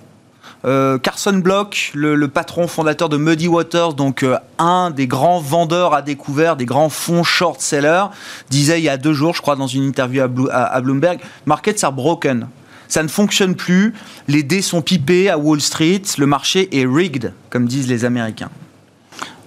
[0.64, 5.94] Euh, Carson Block, le, patron fondateur de Muddy Waters, donc euh, un des grands vendeurs
[5.94, 8.06] à découvert, des grands fonds short sellers,
[8.50, 11.92] disait il y a deux jours, je crois, dans une interview à, Bloomberg, markets are
[11.92, 12.46] broken.
[12.88, 13.94] Ça ne fonctionne plus,
[14.28, 18.50] les dés sont pipés à Wall Street, le marché est rigged, comme disent les Américains.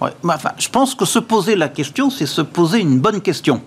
[0.00, 3.62] enfin, je pense que se poser la question, c'est se poser une bonne question.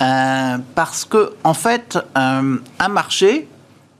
[0.00, 3.48] Euh, parce que, en fait, un marché,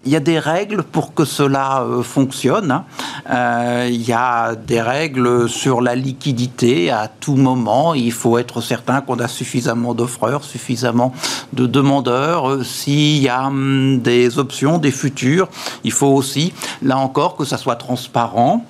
[0.06, 2.70] il y a des règles pour que cela euh, fonctionne.
[2.70, 2.84] Hein.
[3.28, 6.90] Euh, il y a des règles sur la liquidité.
[6.90, 11.12] À tout moment, il faut être certain qu'on a suffisamment d'offreurs, suffisamment
[11.52, 12.48] de demandeurs.
[12.48, 15.48] Euh, s'il y a hum, des options, des futurs,
[15.82, 16.52] il faut aussi,
[16.82, 18.64] là encore, que ça soit transparent.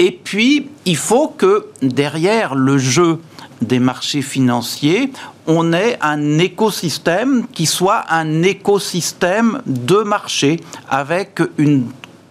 [0.00, 3.20] Et puis, il faut que derrière le jeu
[3.62, 5.12] des marchés financiers,
[5.46, 11.86] on ait un écosystème qui soit un écosystème de marché avec une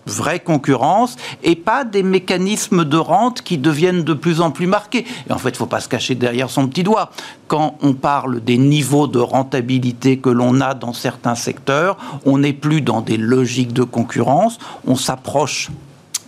[0.05, 5.05] vraie concurrence et pas des mécanismes de rente qui deviennent de plus en plus marqués.
[5.29, 7.11] Et en fait, il ne faut pas se cacher derrière son petit doigt.
[7.47, 12.53] Quand on parle des niveaux de rentabilité que l'on a dans certains secteurs, on n'est
[12.53, 15.69] plus dans des logiques de concurrence, on s'approche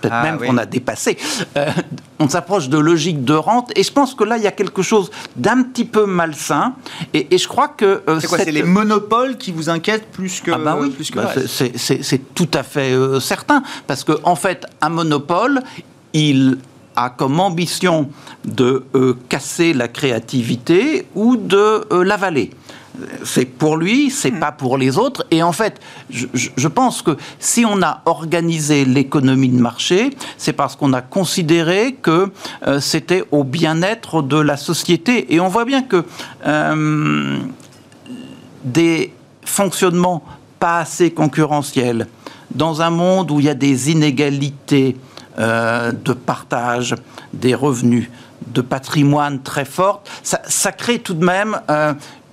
[0.03, 1.17] peut-être ah même qu'on a dépassé.
[1.57, 1.71] Euh,
[2.19, 4.81] on s'approche de logique de rente, et je pense que là, il y a quelque
[4.81, 6.73] chose d'un petit peu malsain,
[7.13, 8.03] et, je crois que...
[8.07, 10.51] Euh, c'est quoi, c'est les monopoles qui vous inquiètent plus que...
[10.51, 14.89] Ah bah oui, bah, c'est tout à fait euh, certain, parce qu'en en fait, un
[14.89, 15.61] monopole,
[16.13, 16.57] il
[16.95, 18.09] a comme ambition
[18.45, 18.85] de
[19.29, 22.51] casser la créativité ou de l'avaler
[23.23, 25.25] c'est pour lui, c'est pas pour les autres.
[25.31, 25.79] Et en fait,
[26.11, 31.93] je, pense que si on a organisé l'économie de marché, c'est parce qu'on a considéré
[32.01, 32.31] que
[32.67, 35.33] euh, c'était au bien-être de la société.
[35.33, 36.05] Et on voit bien que
[36.45, 37.39] euh,
[38.63, 39.13] des
[39.43, 40.23] fonctionnements
[40.59, 42.07] pas assez concurrentiels,
[42.53, 44.95] dans un monde où il y a des inégalités
[45.39, 46.95] euh, de partage
[47.33, 48.09] des revenus,
[48.47, 51.59] de patrimoine très fortes, ça, crée tout de même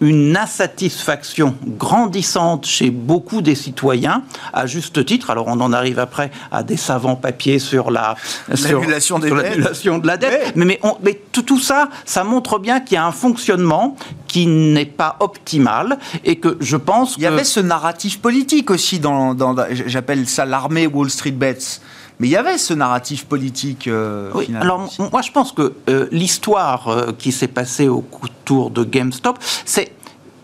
[0.00, 4.22] une insatisfaction grandissante chez beaucoup des citoyens,
[4.52, 5.30] à juste titre.
[5.30, 8.16] Alors on en arrive après à des savants papiers sur la
[8.48, 10.56] l'annulation de la dette.
[10.56, 13.96] Mais, mais, mais tout, tout, ça, ça montre bien qu'il y a un fonctionnement
[14.26, 19.00] qui n'est pas optimal et que je pense Il y avait ce narratif politique aussi
[19.00, 19.54] dans, dans
[19.86, 21.80] j'appelle ça l'armée Wall Street Bets.
[22.20, 23.88] Mais il y avait ce narratif politique.
[23.88, 28.84] Euh, oui, alors moi je pense que euh, l'histoire euh, qui s'est passée autour de
[28.84, 29.92] GameStop, c'est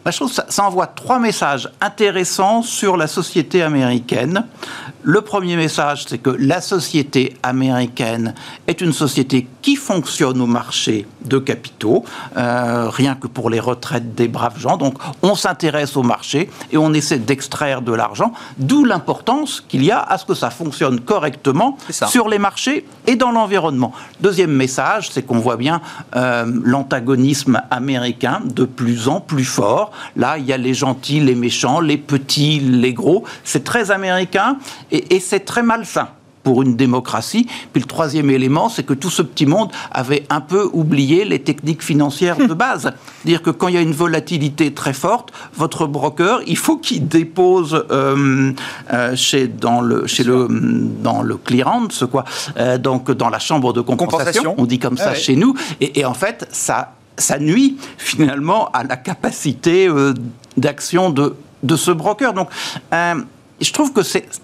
[0.07, 4.47] je trouve que ça, envoie trois messages intéressants sur la société américaine.
[5.09, 8.35] Le premier message, c'est que la société américaine
[8.67, 12.05] est une société qui fonctionne au marché de capitaux,
[12.37, 14.77] euh, rien que pour les retraites des braves gens.
[14.77, 19.93] Donc, on s'intéresse au marché et on essaie d'extraire de l'argent, d'où l'importance qu'il y
[19.93, 23.93] a à ce que ça fonctionne correctement sur les marchés et dans l'environnement.
[24.21, 25.83] Deuxième message, c'est qu'on voit bien
[26.17, 29.93] euh, l'antagonisme américain de plus en plus fort.
[30.17, 33.23] Là, il y a les gentils, les méchants, les petits, les gros.
[33.45, 34.59] C'est très américain
[34.91, 36.09] et, c'est très malsain
[36.47, 37.49] pour une démocratie.
[37.73, 41.41] Puis le troisième élément, c'est que tout ce petit monde avait un peu oublié les
[41.41, 42.93] techniques financières de base.
[43.19, 47.09] C'est-à-dire que quand il y a une volatilité très forte, votre broker, il faut qu'il
[47.09, 48.53] dépose euh,
[48.93, 52.25] euh, chez, dans, le, chez le, dans le clearance, quoi,
[52.59, 56.05] euh, donc dans la chambre de compensation, on dit comme ça chez nous, et, et
[56.05, 59.89] en fait, ça ça nuit finalement à la capacité
[60.59, 62.35] d'action de, de ce broker.
[62.35, 62.51] Donc,
[63.61, 64.01] je trouve que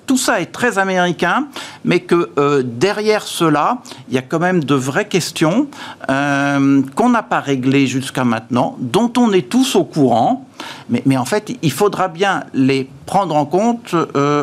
[0.07, 1.49] tout ça est très américain,
[1.85, 5.69] mais que euh, derrière cela, il y a quand même de vraies questions
[6.09, 10.47] qu'on n'a pas réglées jusqu'à maintenant, dont on est tous au courant,
[10.89, 13.95] mais, mais, en fait, il faudra bien les prendre en compte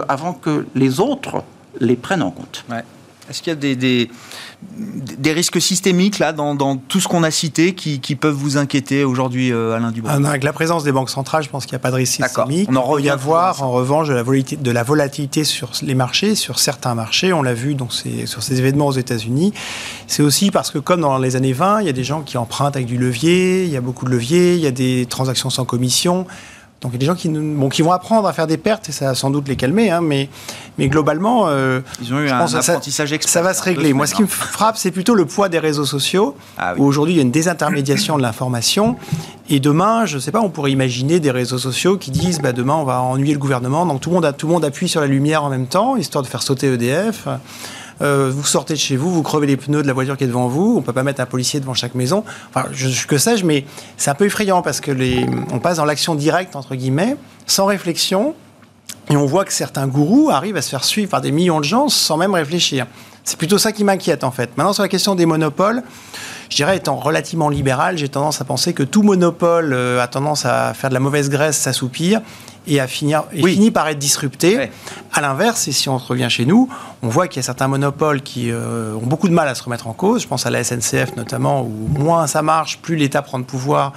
[0.08, 1.44] avant que les autres
[1.80, 2.66] les prennent en compte.
[3.30, 4.10] Est-ce qu'il y a des, des,
[4.64, 8.58] des, risques systémiques là dans, dans tout ce qu'on a cité qui, qui, peuvent vous
[8.58, 11.74] inquiéter aujourd'hui, euh, Alain Dubon ah Avec la présence des banques centrales, je pense qu'il
[11.74, 12.68] n'y a pas de risque systémique.
[12.72, 15.96] On en Il y avoir en revanche de la, volatilité, de la volatilité sur les
[15.96, 17.32] marchés, sur certains marchés.
[17.32, 19.54] On l'a vu donc sur ces événements aux États-Unis.
[20.08, 22.38] C'est aussi parce que comme dans les années 20, il y a des gens qui
[22.38, 25.50] empruntent avec du levier, il y a beaucoup de levier, il y a des transactions
[25.50, 26.26] sans commission.
[26.82, 28.88] Donc il y a des gens qui, bon, qui vont apprendre à faire des pertes
[28.88, 30.30] et ça va sans doute les calmer, hein, mais,
[30.78, 33.92] mais globalement, euh, ils ont eu un apprentissage ça, ça va se régler.
[33.94, 37.16] Moi, ce qui me frappe, c'est plutôt le poids des réseaux sociaux, ah où aujourd'hui
[37.16, 38.96] il y a une désintermédiation de l'information.
[39.50, 42.54] Et demain, je ne sais pas, on pourrait imaginer des réseaux sociaux qui disent, bah,
[42.54, 44.88] demain on va ennuyer le gouvernement, donc tout le monde, a, tout le monde appuie
[44.88, 47.28] sur la lumière en même temps, histoire de faire sauter EDF.
[48.02, 50.28] Euh, vous sortez de chez vous, vous crevez les pneus de la voiture qui est
[50.28, 52.24] devant vous, on peut pas mettre un policier devant chaque maison.
[52.50, 53.66] Enfin, je, que sais-je, mais
[53.98, 57.66] c'est un peu effrayant parce que les, on passe dans l'action directe, entre guillemets, sans
[57.66, 58.36] réflexion,
[59.10, 61.66] et on voit que certains gourous arrivent à se faire suivre par des millions de
[61.66, 62.86] gens sans même réfléchir.
[63.24, 64.58] C'est plutôt ça qui m'inquiète en fait.
[64.58, 65.84] Maintenant sur la question des monopoles,
[66.50, 70.46] je dirais étant relativement libéral, j'ai tendance à penser que tout monopole euh, a tendance
[70.46, 72.22] à faire de la mauvaise graisse, s'assoupir
[72.68, 74.58] et à finir et finit par être disrupté.
[74.58, 74.72] Ouais.
[75.14, 76.70] À l'inverse, et si on revient chez nous,
[77.02, 79.64] on voit qu'il y a certains monopoles qui euh, ont beaucoup de mal à se
[79.64, 80.22] remettre en cause.
[80.22, 83.94] Je pense à la SNCF notamment, où moins ça marche, plus l'État prend de pouvoir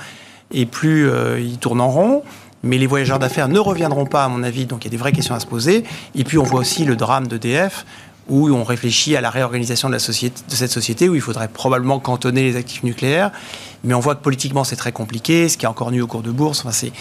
[0.53, 2.23] et plus euh, il tourne en rond.
[2.63, 4.97] Mais les voyageurs d'affaires ne reviendront pas, à mon avis, donc il y a des
[4.97, 5.83] vraies questions à se poser.
[6.15, 7.85] Et puis on voit aussi le drame d'EDF,
[8.29, 11.49] où on réfléchit à la réorganisation de, la société, de cette société, où il faudrait
[11.49, 13.33] probablement cantonner les actifs nucléaires.
[13.83, 16.23] Mais on voit que politiquement c'est très compliqué, ce qui est encore nu au cours
[16.23, 16.61] de bourse.
[16.61, 16.93] Enfin, c'est...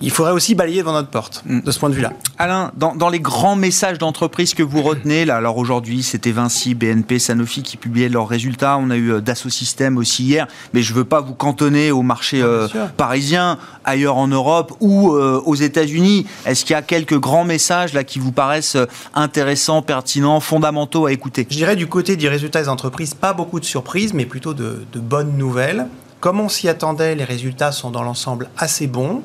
[0.00, 1.60] Il faudrait aussi balayer devant notre porte, Mm.
[1.60, 2.12] de ce point de vue-là.
[2.38, 6.74] Alain, dans, dans les grands messages d'entreprise que vous retenez, là, alors aujourd'hui, c'était Vinci,
[6.74, 8.78] BNP, Sanofi qui publiaient leurs résultats.
[8.78, 12.02] On a eu euh, Dassault Systèmes aussi hier, mais je veux pas vous cantonner au
[12.02, 16.26] marché euh, parisien, ailleurs en Europe ou euh, aux États-Unis.
[16.46, 18.76] Est-ce qu'il y a quelques grands messages là qui vous paraissent
[19.14, 21.46] intéressants, pertinents, fondamentaux à écouter?
[21.50, 24.84] Je dirais du côté des résultats des entreprises, pas beaucoup de surprises, mais plutôt de,
[24.92, 25.86] de bonnes nouvelles.
[26.20, 29.22] Comme on s'y attendait, les résultats sont dans l'ensemble assez bons,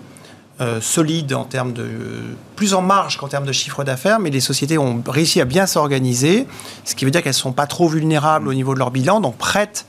[0.64, 1.86] euh, solides en termes de
[2.56, 5.66] plus en marge qu'en termes de chiffre d'affaires, mais les sociétés ont réussi à bien
[5.66, 6.48] s'organiser,
[6.86, 9.38] ce qui veut dire qu'elles sont pas trop vulnérables au niveau de leur bilan, donc
[9.38, 9.86] prêtes,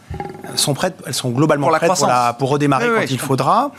[0.50, 2.26] elles sont prêtes, elles sont globalement Pour la prêtes pour, croissance.
[2.26, 3.70] la- pour redémarrer Oui, quand il faudra.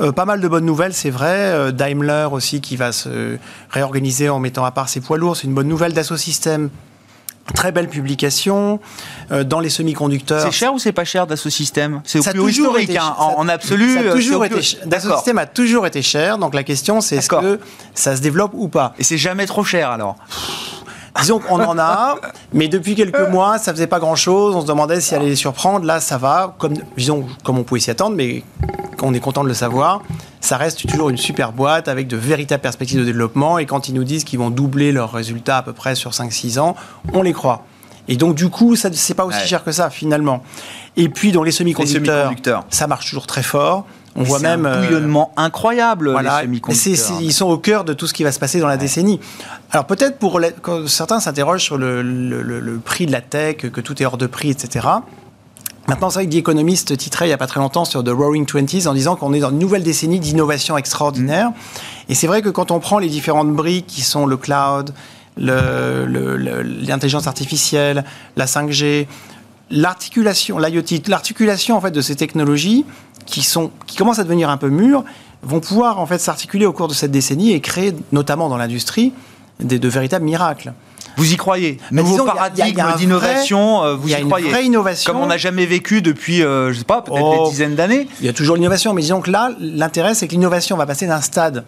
[0.00, 1.26] Euh, pas mal de bonnes nouvelles, c'est vrai.
[1.36, 3.38] Euh, Daimler aussi qui va se
[3.70, 5.92] réorganiser en mettant à part ses poids lourds, c'est une bonne nouvelle.
[5.92, 6.70] Dassault Systèmes
[7.52, 8.80] Très belle publication.
[9.30, 10.40] Euh, dans les semi-conducteurs.
[10.42, 12.98] C'est cher ou c'est pas cher Dassault Systèmes C'est au Ça a plus historique, été
[12.98, 13.20] hein, cher.
[13.20, 13.94] en, en absolu.
[13.94, 14.78] Ça a euh, toujours été plus-.
[14.86, 15.14] Dassault.
[15.16, 16.38] Systèmes a toujours été cher.
[16.38, 17.60] Donc la question, c'est est-ce que
[17.94, 18.94] ça se développe ou pas?
[18.98, 20.16] Et c'est jamais trop cher alors?
[21.20, 22.16] Disons qu'on en a,
[22.52, 24.56] mais depuis quelques mois, ça faisait pas grand-chose.
[24.56, 25.84] On se demandait si elle allait les surprendre.
[25.86, 28.42] Là, ça va, comme, disons, comme on pouvait s'y attendre, mais
[29.02, 30.02] on est content de le savoir.
[30.40, 33.58] Ça reste toujours une super boîte avec de véritables perspectives de développement.
[33.58, 36.58] Et quand ils nous disent qu'ils vont doubler leurs résultats à peu près sur 5-6
[36.58, 36.74] ans,
[37.12, 37.64] on les croit.
[38.08, 39.46] Et donc, du coup, ça c'est pas aussi Ouais.
[39.46, 40.42] cher que ça, finalement.
[40.96, 42.64] Et puis, dans les semi-conducteurs, semi-conducteurs.
[42.68, 43.86] ça marche toujours très fort.
[44.16, 44.64] On voit même.
[44.66, 47.18] un euh, bouillonnement incroyable voilà, les semi-conducteurs.
[47.20, 49.18] ils sont au cœur de tout ce qui va se passer dans la décennie.
[49.72, 53.20] Alors peut-être pour les- quand certains s'interrogent sur le, le- le- le prix de la
[53.20, 54.86] tech, que tout est hors de prix, etc.
[55.88, 58.08] Maintenant, c'est vrai que The Economist titrait il n'y a pas très longtemps sur The
[58.08, 61.50] Roaring Twenties en disant qu'on est dans une nouvelle décennie d'innovation extraordinaire.
[62.08, 64.94] Et c'est vrai que quand on prend les différentes briques qui sont le cloud,
[66.86, 68.04] l'intelligence artificielle,
[68.36, 69.06] la 5G,
[69.70, 72.84] l'articulation, l'IoT, l'articulation en fait de ces technologies
[73.26, 75.04] qui sont qui commencent à devenir un peu mûres
[75.42, 79.12] vont pouvoir en fait s'articuler au cours de cette décennie et créer notamment dans l'industrie
[79.60, 80.72] des de véritables miracles.
[81.16, 84.20] Vous y croyez Bah, Nouveau disons, y y y paradigme d'innovation, euh, vous y y
[84.20, 85.12] une croyez vraie innovation.
[85.12, 87.44] Comme on n'a jamais vécu depuis, euh, je sais pas, peut-être Oh.
[87.44, 88.08] des dizaines d'années.
[88.20, 91.06] Il y a toujours l'innovation, mais disons que là, l'intérêt, c'est que l'innovation va passer
[91.06, 91.64] d'un stade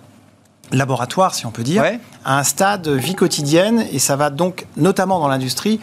[0.72, 2.00] laboratoire, si on peut dire, Ouais.
[2.24, 5.78] à un stade vie quotidienne, et ça va donc, notamment dans l'industrie,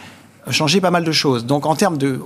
[0.50, 1.46] changer pas mal de choses.
[1.46, 2.20] Donc, en termes de.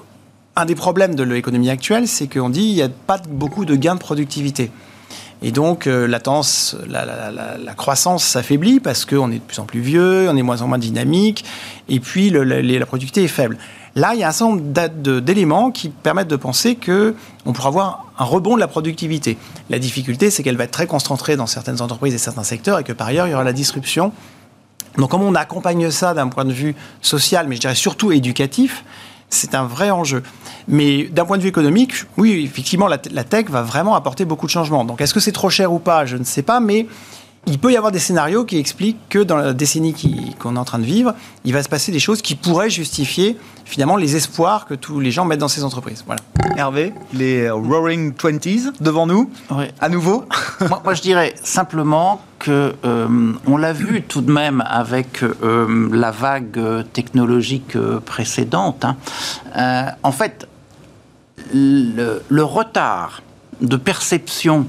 [0.60, 3.76] Un des problèmes de l'économie actuelle, c'est qu'on dit qu'il n'y a pas beaucoup de
[3.76, 4.72] gains de productivité.
[5.40, 9.60] Et donc, euh, la, tendance, la, la- la- croissance s'affaiblit parce qu'on est de plus
[9.60, 11.44] en plus vieux, on est moins en moins dynamique,
[11.88, 13.56] et puis la, productivité est faible.
[13.94, 18.06] Là, il y a un certain nombre d'éléments qui permettent de penser qu'on pourra avoir
[18.18, 19.38] un rebond de la productivité.
[19.70, 22.82] La difficulté, c'est qu'elle va être très concentrée dans certaines entreprises et certains secteurs, et
[22.82, 24.10] que par ailleurs, il y aura la disruption.
[24.96, 28.84] Donc, comme on accompagne ça d'un point de vue social, mais je dirais surtout éducatif,
[29.30, 30.22] c'est un vrai enjeu.
[30.66, 34.50] Mais d'un point de vue économique, oui, effectivement, la, tech va vraiment apporter beaucoup de
[34.50, 34.84] changements.
[34.84, 36.86] Donc, est-ce que c'est trop cher ou pas Je ne sais pas, mais
[37.46, 39.94] il peut y avoir des scénarios qui expliquent que dans la décennie
[40.38, 41.14] qu'on est en train de vivre,
[41.44, 45.10] il va se passer des choses qui pourraient justifier finalement les espoirs que tous les
[45.10, 46.02] gens mettent dans ces entreprises.
[46.06, 46.17] Voilà.
[46.56, 49.66] Hervé, les Roaring Twenties devant nous, Oui.
[49.80, 50.24] à nouveau.
[50.68, 55.88] moi, moi, je dirais simplement que euh, on l'a vu tout de même avec euh,
[55.92, 56.60] la vague
[56.92, 58.84] technologique euh, précédente.
[58.84, 58.96] hein.
[59.56, 60.46] Euh, en fait,
[61.52, 63.22] le, le retard
[63.60, 64.66] de perception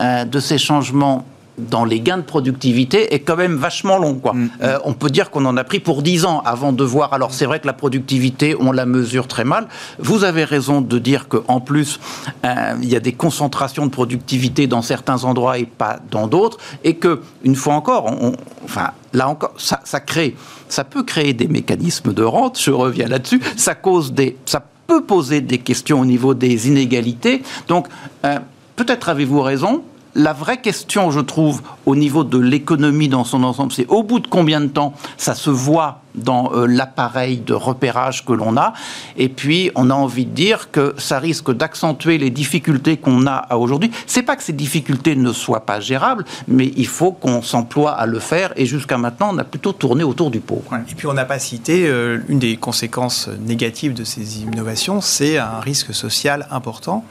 [0.00, 1.26] de ces changements
[1.68, 4.14] dans les gains de productivité est quand même vachement long.
[4.14, 4.34] Quoi.
[4.62, 7.12] Euh, on peut dire qu'on en a pris pour 10 ans avant de voir.
[7.12, 9.68] Alors c'est vrai que la productivité, on la mesure très mal.
[9.98, 12.00] Vous avez raison de dire qu'en plus,
[12.44, 16.58] euh, il y a des concentrations de productivité dans certains endroits et pas dans d'autres.
[16.84, 20.36] Et que, une fois encore, on- on- enfin, là encore, ça, ça crée,
[20.68, 23.40] ça peut créer des mécanismes de rente, je reviens là-dessus.
[23.56, 27.42] Ça cause des, ça peut poser des questions au niveau des inégalités.
[27.68, 27.86] Donc,
[28.24, 28.38] euh,
[28.76, 29.82] peut-être avez-vous raison.
[30.14, 34.18] La vraie question, je trouve, au niveau de l'économie dans son ensemble, c'est au bout
[34.18, 38.72] de combien de temps ça se voit dans euh, l'appareil de repérage que l'on a.
[39.16, 43.54] Et puis, on a envie de dire que ça risque d'accentuer les difficultés qu'on a
[43.54, 43.92] aujourd'hui.
[44.06, 48.06] C'est pas que ces difficultés ne soient pas gérables, mais il faut qu'on s'emploie à
[48.06, 48.52] le faire.
[48.56, 50.64] Et jusqu'à maintenant, on a plutôt tourné autour du pot.
[50.90, 55.38] Et puis, on n'a pas cité euh, une des conséquences négatives de ces innovations, c'est
[55.38, 57.04] un risque social important.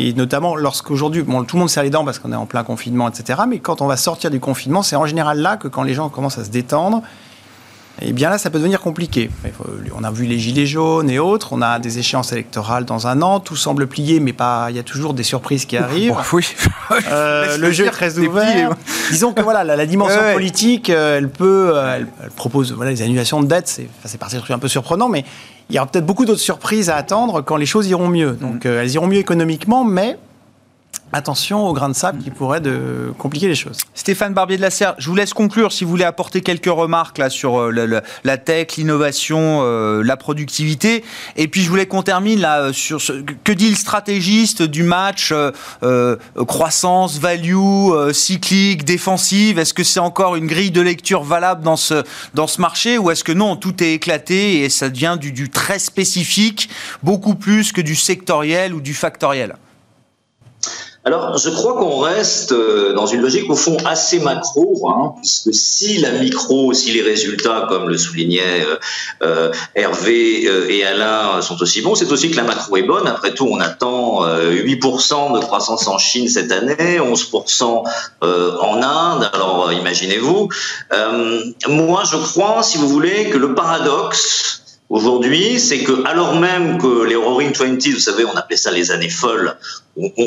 [0.00, 2.62] Et notamment lorsqu'aujourd'hui, bon, tout le monde serre les dents parce qu'on est en plein
[2.62, 3.40] confinement, etc.
[3.48, 6.08] Mais quand on va sortir du confinement, c'est en général là que quand les gens
[6.08, 7.02] commencent à se détendre,
[8.00, 9.28] et eh bien là, ça peut devenir compliqué.
[9.96, 13.22] On a vu les gilets jaunes et autres, on a des échéances électorales dans un
[13.22, 16.14] an, tout semble plier, mais pas, il y a toujours des surprises qui arrivent.
[16.32, 16.46] oui.
[17.10, 18.70] Euh, le jeu est très ouvert.
[19.10, 23.42] Disons que voilà, la, dimension politique, euh, elle peut, euh, elle, propose voilà, les annulations
[23.42, 25.24] de dettes, c'est enfin, un peu surprenant, mais
[25.68, 28.32] il y aura peut-être beaucoup d'autres surprises à attendre quand les choses iront mieux.
[28.32, 28.68] Donc mm.
[28.68, 30.16] elles iront mieux économiquement, mais
[31.12, 33.78] attention aux grains de sable qui pourraient de compliquer les choses.
[33.94, 37.18] Stéphane Barbier de la Serre, je vous laisse conclure si vous voulez apporter quelques remarques
[37.18, 41.04] là sur euh, la tech, l'innovation, euh, la productivité.
[41.36, 43.12] Et puis je voulais qu'on termine là euh, sur ce
[43.44, 45.32] que dit le stratégiste du match
[46.46, 49.58] croissance, value, cyclique, défensive?
[49.58, 52.02] Est-ce que c'est encore une grille de lecture valable dans ce
[52.34, 52.98] dans ce marché?
[52.98, 56.68] Ou est-ce que non, tout est éclaté et ça devient du, du très spécifique,
[57.02, 59.54] beaucoup plus que du sectoriel ou du factoriel?
[61.08, 65.54] Alors, je crois qu'on reste euh, dans une logique au fond assez macro, hein, puisque
[65.54, 68.76] si la micro, si les résultats, comme le soulignait euh,
[69.22, 73.06] euh Hervé et Alain, sont aussi bons, c'est aussi que la macro est bonne.
[73.06, 77.84] Après tout, on attend 8% de croissance en Chine cette année, 11%
[78.20, 79.30] en Inde.
[79.32, 80.50] Alors, imaginez-vous.
[81.68, 87.04] moi, je crois, si vous voulez, que le paradoxe aujourd'hui, c'est que alors même que
[87.04, 89.56] les Roaring Twenties, vous savez, on appelait ça les années folles,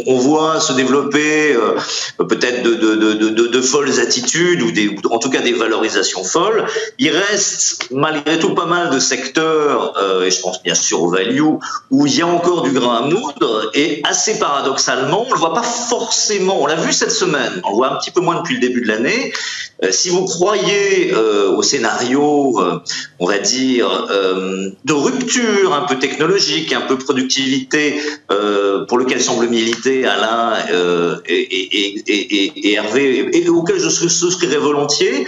[0.08, 1.78] on, voit se développer euh,
[2.18, 2.76] peut-être de,
[3.48, 6.66] de, folles attitudes ou, des, en tout cas des valorisations folles.
[7.00, 11.10] Il reste malgré tout pas mal de secteurs, euh, et je pense bien sûr au
[11.10, 11.42] value,
[11.90, 13.72] où il y a encore du grain à moudre.
[13.74, 16.62] Et assez paradoxalement, on le voit pas forcément.
[16.62, 17.62] On l'a vu cette semaine.
[17.64, 19.32] On le voit un petit peu moins depuis le début de l'année.
[19.84, 22.60] Euh, si vous croyez au scénario,
[23.20, 24.08] on va dire,
[24.86, 28.00] de rupture un peu technologique, un peu productivité,
[28.88, 29.48] pour lequel semble
[30.06, 35.26] Alain euh, et, Hervé, et, auquel je souscrirais volontiers,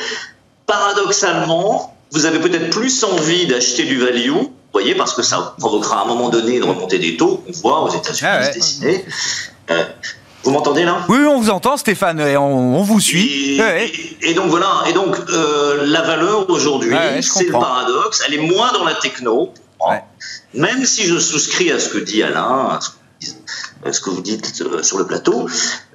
[0.66, 6.02] paradoxalement, vous avez peut-être plus envie d'acheter du value, vous voyez, parce que ça provoquera
[6.02, 9.06] à un moment donné une remontée des taux, on voit aux États-Unis ah se dessiner.
[9.72, 9.84] Euh,
[10.44, 11.06] vous m'entendez là?
[11.08, 13.60] Oui, on vous entend, Stéphane, et on, vous suit.
[14.22, 18.72] Et, donc voilà, et donc euh, la valeur aujourd'hui, c'est le paradoxe, elle est moins
[18.74, 19.54] dans la techno,
[20.54, 23.28] même si je souscris à ce que dit Alain, euh,
[23.92, 25.48] ce que vous dites euh, sur le plateau,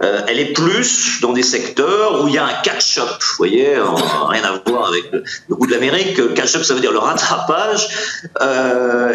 [0.03, 3.75] euh, elle est plus dans des secteurs où il y a un catch-up, vous voyez,
[4.29, 5.23] rien à voir avec le,
[5.55, 6.35] goût de l'Amérique.
[6.35, 7.89] Catch-up, ça veut dire le rattrapage,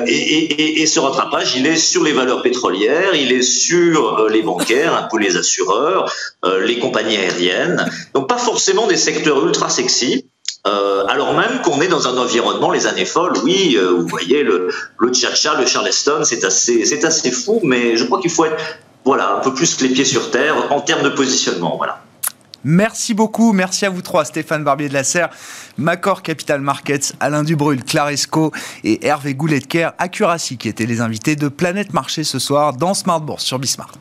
[0.07, 4.95] et, et, ce rattrapage, il est sur les valeurs pétrolières, il est sur les bancaires,
[4.95, 6.11] un peu les assureurs,
[6.61, 10.25] les compagnies aériennes, donc pas forcément des secteurs ultra sexy.
[10.65, 14.43] Euh, alors même qu'on est dans un environnement, les années folles, oui, euh, vous voyez,
[14.43, 18.55] le, le le Charleston, c'est assez, c'est assez fou, mais je crois qu'il faut être,
[19.03, 22.01] voilà, un peu plus que les pieds sur terre en termes de positionnement, voilà.
[22.63, 25.29] Merci beaucoup, merci à vous trois, Stéphane Barbier de la Serre,
[25.77, 28.53] Macor Capital Markets, Alain Dubrul, Claresco
[28.85, 33.19] et Hervé Goulet-Kerr, Accuracy, qui étaient les invités de Planète Marché ce soir dans Smart
[33.19, 33.95] Bourse sur Bismart.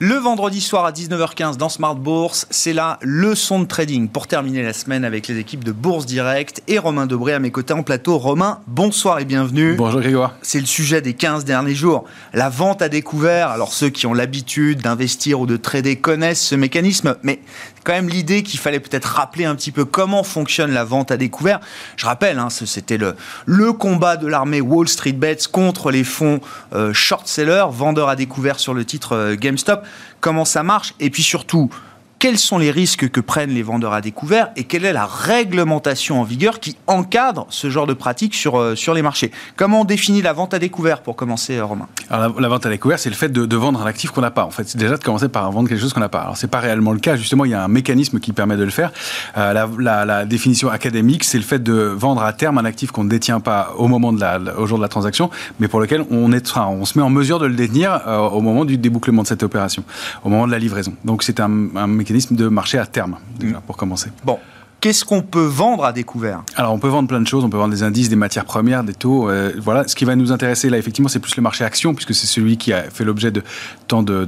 [0.00, 4.62] Le vendredi soir à 19h15 dans Smart Bourse, c'est la leçon de trading pour terminer
[4.62, 7.82] la semaine avec les équipes de Bourse Direct et Romain Debré à mes côtés en
[7.82, 8.16] plateau.
[8.16, 9.74] Romain, bonsoir et bienvenue.
[9.74, 10.36] Bonjour Grégoire.
[10.40, 12.04] C'est le sujet des 15 derniers jours.
[12.32, 13.48] La vente à découvert.
[13.48, 17.40] Alors ceux qui ont l'habitude d'investir ou de trader connaissent ce mécanisme, mais
[17.84, 21.16] quand même l'idée qu'il fallait peut-être rappeler un petit peu comment fonctionne la vente à
[21.16, 21.60] découvert.
[21.96, 26.40] Je rappelle, hein, c'était le, combat de l'armée Wall Street Bets contre les fonds
[26.74, 29.84] euh, short-sellers, vendeurs à découvert sur le titre euh, GameStop
[30.20, 31.70] comment ça marche, et puis surtout,
[32.18, 36.20] quels sont les risques que prennent les vendeurs à découvert et quelle est la réglementation
[36.20, 39.30] en vigueur qui encadre ce genre de pratique sur, euh, sur les marchés?
[39.56, 41.86] Comment on définit la vente à découvert pour commencer, euh, Romain?
[42.10, 44.44] La, vente à découvert, c'est le fait de, vendre un actif qu'on n'a pas.
[44.44, 46.20] En fait, c'est déjà de commencer par vendre quelque chose qu'on n'a pas.
[46.20, 47.16] Alors c'est pas réellement le cas.
[47.16, 48.92] Justement, il y a un mécanisme qui permet de le faire.
[49.36, 53.08] Euh, la, définition académique, c'est le fait de vendre à terme un actif qu'on ne
[53.08, 56.32] détient pas au moment de la, au jour de la transaction, mais pour lequel on
[56.32, 58.00] est, on se met en mesure de le détenir
[58.32, 59.84] au moment du débouclement de cette opération,
[60.24, 60.94] au moment de la livraison.
[61.04, 63.18] Donc c'est un, un mécanisme de marché à terme,
[63.66, 64.10] pour commencer.
[64.24, 64.38] Bon,
[64.80, 67.42] Qu'est-ce qu'on peut vendre à découvert Alors, on peut vendre plein de choses.
[67.42, 69.28] On peut vendre des indices, des matières premières, des taux.
[69.28, 69.88] Euh, voilà.
[69.88, 72.58] Ce qui va nous intéresser là, effectivement, c'est plus le marché action, puisque c'est celui
[72.58, 73.42] qui a fait l'objet de
[73.88, 74.24] tant de,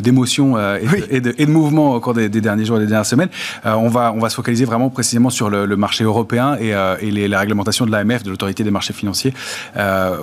[0.00, 0.78] d'émotions euh,
[1.10, 3.28] et, de, mouvements au cours des, derniers jours et des dernières semaines.
[3.66, 6.70] Euh, on, va, on va se focaliser vraiment précisément sur le, marché européen et,
[7.00, 9.34] et les, la réglementation de l'AMF, de l'autorité des marchés financiers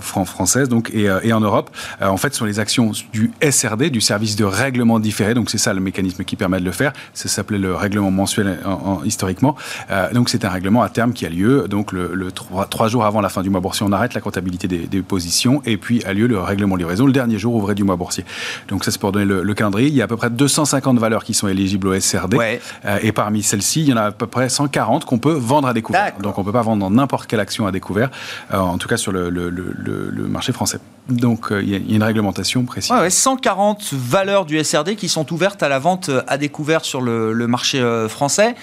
[0.01, 1.69] française, donc, et, en Europe.
[2.01, 5.35] en fait, sont les actions du SRD, du service de règlement différé.
[5.35, 6.91] Donc, c'est ça le mécanisme qui permet de le faire.
[7.13, 9.55] Ça s'appelait le règlement mensuel en historiquement.
[9.91, 13.21] Euh, donc c'est un règlement à terme qui a lieu donc le, trois, jours avant
[13.21, 16.25] la fin du mois boursier, on arrête la comptabilité des, positions et puis a lieu
[16.25, 18.25] le règlement livraison le dernier jour ouvré du mois boursier.
[18.69, 19.87] Donc ça c'est pour donner le, calendrier.
[19.87, 22.35] Il y a à peu près 250 valeurs qui sont éligibles au SRD
[22.85, 25.67] euh, et parmi celles-ci il y en a à peu près 140 qu'on peut vendre
[25.67, 26.13] à découvert.
[26.19, 28.09] Donc on peut pas vendre n'importe quelle action à découvert,
[28.53, 29.29] euh, en tout cas sur le,
[30.27, 30.79] marché français.
[31.09, 32.91] Donc il y, a une réglementation précise.
[32.91, 37.47] Ouais, 140 valeurs du SRD qui sont ouvertes à la vente à découvert sur le,
[37.47, 38.55] marché français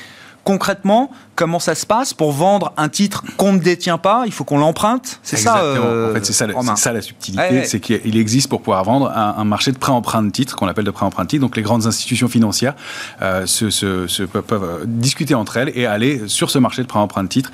[0.44, 4.44] concrètement, comment ça se passe pour vendre un titre qu'on ne détient pas Il faut
[4.44, 8.48] qu'on l'emprunte, c'est ça euh, En fait, c'est ça, ça, la subtilité, c'est qu'il existe
[8.48, 11.42] pour pouvoir vendre un, marché de pré-emprunt de titres qu'on appelle de pré-emprunt de titres.
[11.42, 12.74] Donc les grandes institutions financières
[13.22, 17.28] euh, se, peuvent euh, discuter entre elles et aller sur ce marché de pré-emprunt de
[17.28, 17.52] titres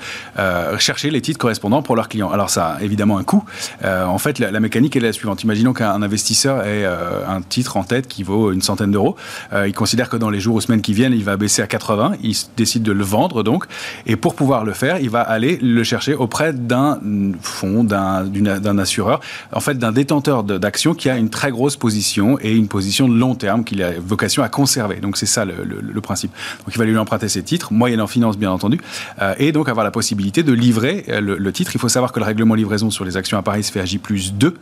[0.77, 2.29] chercher les titres correspondants pour leurs clients.
[2.29, 3.43] Alors ça a évidemment un coût.
[3.83, 5.43] en fait, la, mécanique est la suivante.
[5.43, 9.15] Imaginons qu'un investisseur ait un titre en tête qui vaut une centaine d'euros.
[9.53, 12.13] il considère que dans les jours ou semaines qui viennent, il va baisser à 80.
[12.23, 13.65] Il décide de le vendre donc
[14.05, 16.99] et pour pouvoir le faire, il va aller le chercher auprès d'un
[17.41, 19.19] fonds, d'un assureur,
[19.51, 23.15] en fait d'un détenteur d'actions qui a une très grosse position et une position de
[23.15, 24.97] long terme qu'il a vocation à conserver.
[24.97, 26.31] Donc c'est ça le, principe.
[26.65, 28.79] Donc il va lui emprunter ses titres, moyennant finance bien entendu,
[29.21, 31.71] euh, et donc avoir la possibilité de livrer euh, le, titre.
[31.73, 33.85] Il faut savoir que le règlement livraison sur les actions à Paris se fait à
[33.85, 34.53] J plus 2,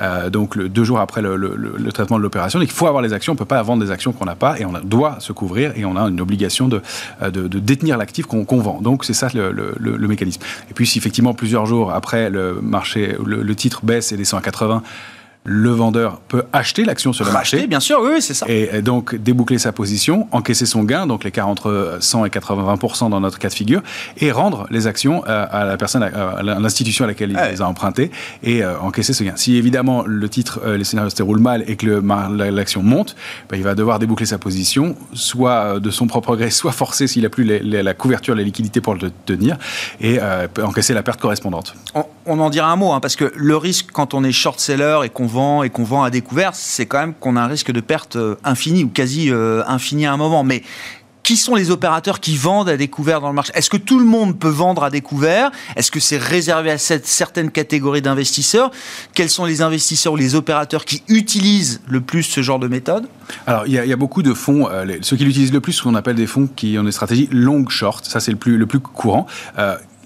[0.00, 2.58] euh, donc deux jours après le, traitement de l'opération.
[2.58, 4.34] Donc il faut avoir les actions, on ne peut pas vendre des actions qu'on n'a
[4.34, 6.82] pas et on doit se couvrir et on a une obligation de
[7.46, 8.44] détenir l'actif qu'on
[8.82, 10.42] Donc c'est ça le, mécanisme.
[10.70, 14.42] Et puis si effectivement plusieurs jours après le marché, le, titre baisse et descend à
[14.42, 14.82] 80,
[15.44, 17.66] le vendeur peut acheter l'action sur le marché.
[17.66, 18.46] bien sûr, oui, c'est ça.
[18.48, 23.20] Et donc déboucler sa position, encaisser son gain, donc l'écart entre 100 et 80% dans
[23.20, 23.82] notre cas de figure,
[24.18, 27.66] et rendre les actions euh, à la personne, à l'institution à laquelle il les a
[27.66, 28.10] empruntées,
[28.42, 29.32] et euh, encaisser ce gain.
[29.36, 32.02] Si évidemment le titre, euh, les scénarios se déroulent mal et que
[32.50, 33.16] l'action monte,
[33.48, 37.22] ben, il va devoir déboucler sa position, soit de son propre gré, soit forcé s'il
[37.22, 39.56] n'a plus la couverture, la liquidité pour le tenir,
[40.00, 40.18] et
[40.62, 41.74] encaisser la perte correspondante.
[42.26, 45.08] On, en dira un mot, hein, parce que le risque quand on est short-seller et
[45.08, 47.80] qu'on vend et qu'on vend à découvert, c'est quand même qu'on a un risque de
[47.80, 50.44] perte euh, infini ou quasi euh, infini à un moment.
[50.44, 50.62] Mais
[51.22, 53.52] qui sont les opérateurs qui vendent à découvert dans le marché?
[53.54, 55.52] Est-ce que tout le monde peut vendre à découvert?
[55.76, 58.72] Est-ce que c'est réservé à cette certaine catégorie d'investisseurs?
[59.14, 63.06] Quels sont les investisseurs ou les opérateurs qui utilisent le plus ce genre de méthode?
[63.46, 64.68] Alors, il y, a beaucoup de fonds.
[64.68, 67.28] Euh, ceux qui l'utilisent le plus, ce qu'on appelle des fonds qui ont des stratégies
[67.30, 68.04] long short.
[68.06, 69.28] Ça, c'est le plus courant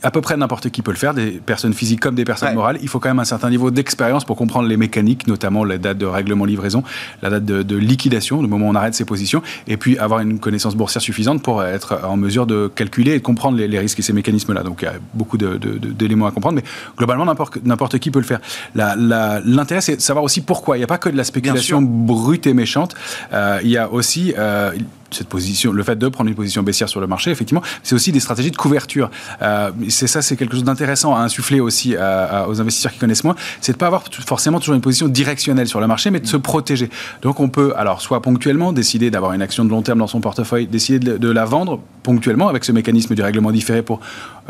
[0.04, 2.78] à peu près n'importe qui peut le faire, des personnes physiques comme des personnes morales.
[2.82, 5.96] Il faut quand même un certain niveau d'expérience pour comprendre les mécaniques, notamment la date
[5.96, 6.84] de règlement livraison,
[7.22, 10.38] la date de, liquidation, le moment où on arrête ses positions, et puis avoir une
[10.38, 14.02] connaissance boursière suffisante pour être en mesure de calculer et de comprendre les, risques et
[14.02, 14.62] ces mécanismes-là.
[14.62, 16.64] Donc il y a beaucoup d'éléments à comprendre, mais
[16.98, 18.40] globalement n'importe qui peut le faire.
[18.74, 20.76] L'intérêt, c'est de savoir aussi pourquoi.
[20.76, 22.94] Il n'y a pas que de la spéculation brute et méchante.
[23.32, 24.72] Euh, il y a aussi euh,
[25.10, 28.12] cette position, le fait de prendre une position baissière sur le marché, effectivement, c'est aussi
[28.12, 29.10] des stratégies de couverture.
[29.42, 33.36] Euh, c'est ça, c'est quelque chose d'intéressant à insuffler aussi aux investisseurs qui connaissent moins,
[33.60, 36.36] c'est de pas avoir forcément toujours une position directionnelle sur le marché, mais de se
[36.36, 36.90] protéger.
[37.22, 40.20] Donc on peut, alors soit ponctuellement décider d'avoir une action de long terme dans son
[40.20, 44.00] portefeuille, décider de, la vendre ponctuellement avec ce mécanisme du règlement différé pour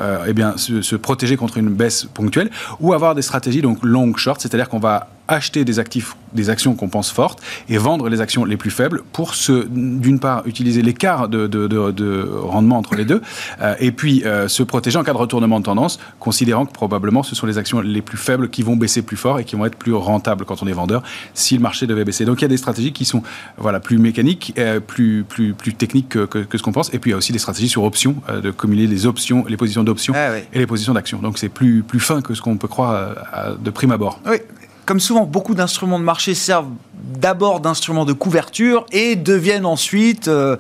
[0.01, 2.51] euh, eh bien se, se, protéger contre une baisse ponctuelle,
[2.81, 6.75] ou avoir des stratégies donc long short, c'est-à-dire qu'on va acheter des actifs, des actions
[6.75, 10.83] qu'on pense fortes et vendre les actions les plus faibles pour se, d'une part, utiliser
[10.83, 13.22] l'écart de, de, de, rendement entre les deux
[13.62, 17.22] euh, et puis euh, se protéger en cas de retournement de tendance, considérant que probablement
[17.22, 19.64] ce sont les actions les plus faibles qui vont baisser plus fort et qui vont
[19.64, 21.03] être plus rentables quand on est vendeur
[21.33, 22.25] si le marché devait baisser.
[22.25, 23.22] Donc il y a des stratégies qui sont
[23.57, 27.11] voilà, plus mécaniques, euh, plus, plus, plus techniques que, que, ce qu'on pense et puis
[27.11, 30.14] il y a aussi des stratégies sur options, de cumuler les options, les positions d'options
[30.16, 31.18] ah et les positions d'actions.
[31.18, 33.14] Donc c'est plus, plus fin que ce qu'on peut croire
[33.59, 34.20] de prime abord.
[34.27, 34.39] Oui,
[34.87, 36.72] comme souvent, beaucoup d'instruments de marché servent
[37.03, 40.57] d'abord d'instruments de couverture et deviennent ensuite, euh,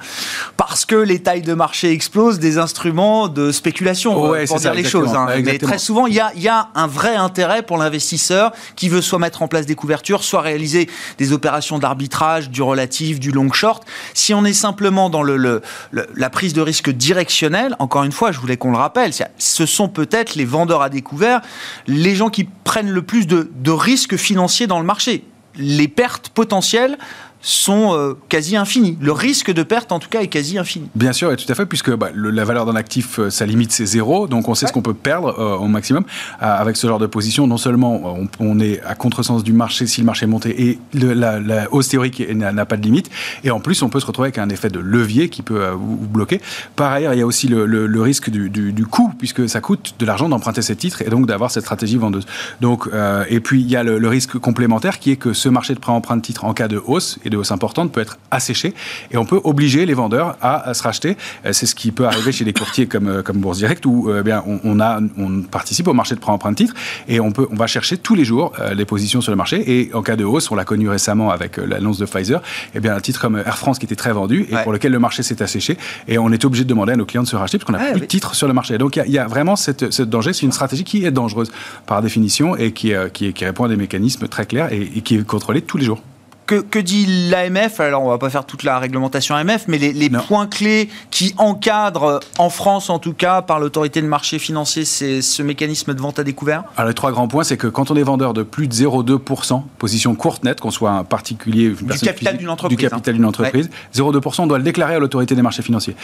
[0.56, 4.84] parce que les tailles de marché explosent, des instruments de spéculation, euh, pour dire les
[4.84, 5.14] choses.
[5.14, 5.26] Hein.
[5.44, 9.02] Mais très souvent, il y a, y a, un vrai intérêt pour l'investisseur qui veut
[9.02, 13.52] soit mettre en place des couvertures, soit réaliser des opérations d'arbitrage, du relatif, du long
[13.52, 13.84] short.
[14.14, 15.62] Si on est simplement dans le, le,
[15.92, 19.88] la prise de risque directionnelle, encore une fois, je voulais qu'on le rappelle, ce sont
[19.88, 21.40] peut-être les vendeurs à découvert,
[21.86, 25.24] les gens qui prennent le plus de, de risques financiers dans le marché
[25.56, 26.98] les pertes potentielles
[27.46, 28.96] sont euh, quasi infinis.
[29.02, 30.88] Le risque de perte, en tout cas, est quasi infini.
[30.94, 33.44] Bien sûr, et tout à fait, puisque bah, le, la valeur d'un actif, euh, sa
[33.44, 34.68] limite, c'est zéro, donc on sait Ouais.
[34.68, 36.04] ce qu'on peut perdre euh, au maximum.
[36.42, 39.86] Euh, avec ce genre de position, non seulement on, on est à contresens du marché
[39.86, 43.10] si le marché est monté, et le- la, la hausse théorique n'a pas de limite,
[43.44, 45.98] et en plus, on peut se retrouver avec un effet de levier qui peut vous,
[45.98, 46.40] vous bloquer.
[46.76, 49.96] Par ailleurs, il y a aussi le, risque du, du- du coût, puisque ça coûte
[49.98, 52.24] de l'argent d'emprunter ces titres, et donc d'avoir cette stratégie vendeuse.
[52.62, 52.88] Donc,
[53.28, 55.78] et puis, il y a le, le risque complémentaire qui est que ce marché de
[55.80, 58.74] prêt-emprunt de titres en cas de hausse, et de hausse importante, peut être asséché,
[59.10, 61.16] et on peut obliger les vendeurs à, à se racheter.
[61.46, 64.10] Euh, C'est ce qui peut arriver chez des courtiers comme, euh, comme Bourse Direct, où
[64.10, 66.74] euh, bien, on, on a, on participe au marché de prêt-emprunt de titres,
[67.08, 69.94] et on, peut, on va chercher tous les jours les positions sur le marché, et
[69.94, 72.40] en cas de hausse, on l'a connu récemment avec l'annonce de Pfizer,
[72.74, 74.62] et bien un titre comme Air France qui était très vendu, et Ouais.
[74.62, 75.76] pour lequel le marché s'est asséché,
[76.08, 77.78] et on est obligé de demander à nos clients de se racheter, parce qu'on n'a
[77.78, 78.00] Ouais, plus oui.
[78.02, 78.78] de titres sur le marché.
[78.78, 81.04] Donc il y a- il y, a vraiment cette, ce danger, c'est une stratégie qui
[81.04, 81.50] est dangereuse
[81.86, 85.00] par définition, et qui, euh, qui, qui répond à des mécanismes très clairs, et, et
[85.02, 86.00] qui est contrôlée tous les jours.
[86.46, 90.10] Que, que dit l'AMF Alors, on va pas faire toute la réglementation AMF, mais les,
[90.10, 95.22] points clés qui encadrent, en France en tout cas, par l'autorité de marché financier, c'est
[95.22, 96.64] ce mécanisme de vente à découvert?
[96.76, 99.62] Alors les trois grands points, c'est que quand on est vendeur de plus de 0,2%,
[99.78, 103.14] position courte nette, qu'on soit un particulier, une personne capital physique, d'une entreprise, du capital
[103.14, 103.16] hein.
[103.16, 105.96] d'une entreprise, 0,2%, on doit le déclarer à l'autorité des marchés financiers.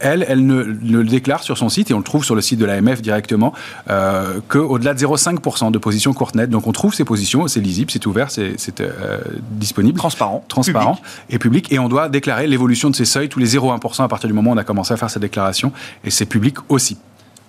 [0.00, 2.42] Elle, elle ne, ne le déclare sur son site et on le trouve sur le
[2.42, 3.54] site de l'AMF directement
[3.88, 6.50] euh, qu'au-delà de 0,5% de position courte nette.
[6.50, 9.18] Donc on trouve ces positions, c'est lisible, c'est ouvert, c'est c'est, euh,
[9.52, 10.44] disponible Transparent.
[10.48, 11.24] transparent Public.
[11.30, 14.28] et public et on doit déclarer l'évolution de ces seuils tous les 0,1% à partir
[14.28, 15.72] du moment où on a commencé à faire cette déclaration
[16.04, 16.98] et c'est public aussi.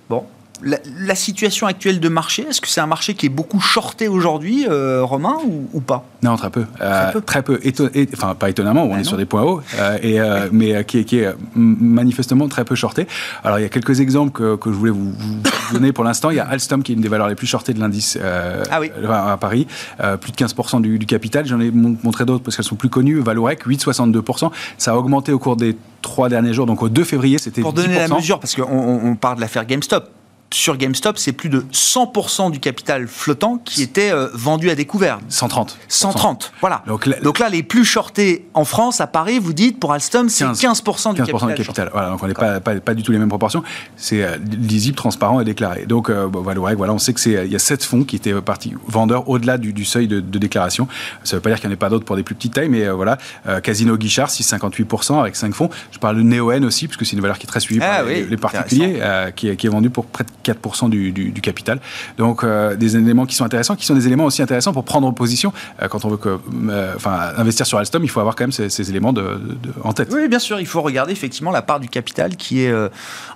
[0.10, 0.26] Bon.
[0.64, 4.08] La, la situation actuelle de marché, est-ce que c'est un marché qui est beaucoup shorté
[4.08, 6.04] aujourd'hui, euh, Romain, ou, ou pas?
[6.24, 6.66] Non, très peu.
[6.82, 7.22] Euh, peu.
[7.22, 7.60] très peu.
[7.64, 9.04] Éton- et- enfin, pas étonnamment, on Ah est non.
[9.04, 12.48] sur des points hauts, euh, et, euh, mais euh, qui, est- qui est euh, manifestement
[12.48, 13.08] très peu shorté.
[13.44, 15.42] Alors, il y a quelques exemples que, que je voulais vous, vous
[15.74, 16.30] donner pour l'instant.
[16.32, 18.64] Il y a Alstom qui est une des valeurs les plus shortées de l'indice euh,
[18.72, 18.92] Ah oui.
[19.10, 19.68] à Paris,
[20.02, 21.46] euh, plus de 15% du, du capital.
[21.46, 23.20] J'en ai mon- montré d'autres parce qu'elles sont plus connues.
[23.20, 24.52] Valorec, 8,62%.
[24.78, 26.66] Ça a augmenté au cours des trois derniers jours.
[26.66, 28.16] Donc, au 2 février, c'était Pour donner la 10%.
[28.16, 30.10] mesure, parce qu'on on, on parle de l'affaire GameStop.
[30.50, 35.20] Sur GameStop, c'est plus de 100% du capital flottant qui était euh, vendu à découvert.
[35.28, 35.78] 130.
[35.90, 36.84] 130, voilà.
[37.22, 40.62] Donc, là, les plus shortés en France, à Paris, vous dites, pour Alstom, c'est 15.
[40.62, 41.54] 15%, du 15% capital.
[41.56, 41.90] du capital.
[41.92, 43.62] Voilà, donc on n'est pas, pas, pas du tout les mêmes proportions.
[43.98, 45.86] C'est euh, lisible, transparent et déclaré.
[45.86, 48.16] Donc, euh, bon, voilà, voilà, on sait que c'est il y a sept fonds qui
[48.16, 50.88] étaient partis vendeurs au-delà du, du seuil de, de déclaration.
[51.26, 52.54] Ça ne veut pas dire qu'il n'y en ait pas d'autres pour des plus petites
[52.54, 53.18] tailles, mais euh, voilà.
[53.64, 55.70] Casino Guichard, 6,58% avec 5 fonds.
[55.92, 58.04] Je parle de Neoen aussi, puisque c'est une valeur qui est très suivie Ah par
[58.06, 59.00] les, oui, les particuliers,
[59.36, 61.80] qui, est- qui est vendue pour près de 4% du, du, du capital.
[62.18, 65.12] Donc, euh, des éléments qui sont intéressants, qui sont des éléments aussi intéressants pour prendre
[65.14, 65.52] position.
[65.82, 66.38] Euh, quand on veut que,
[66.70, 69.28] euh, enfin, investir sur Alstom, il faut avoir quand même ces, ces éléments de, de-
[69.28, 70.10] de- en tête.
[70.12, 72.74] Oui, bien sûr, il faut regarder effectivement la part du capital qui est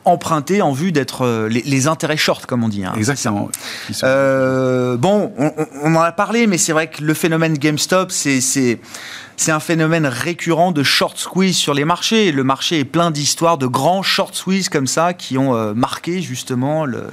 [0.05, 2.85] empruntée en vue d'être les, les intérêts short, comme on dit.
[2.85, 2.93] hein.
[2.97, 3.49] Exactement.
[3.91, 8.11] Sont- bon, on, on- on en a parlé, mais c'est vrai que le phénomène GameStop,
[8.11, 8.79] c'est
[9.41, 12.31] c'est un phénomène récurrent de short squeeze sur les marchés.
[12.31, 16.21] Le marché est plein d'histoires de grands short squeeze comme ça qui ont euh, marqué
[16.21, 17.07] justement le,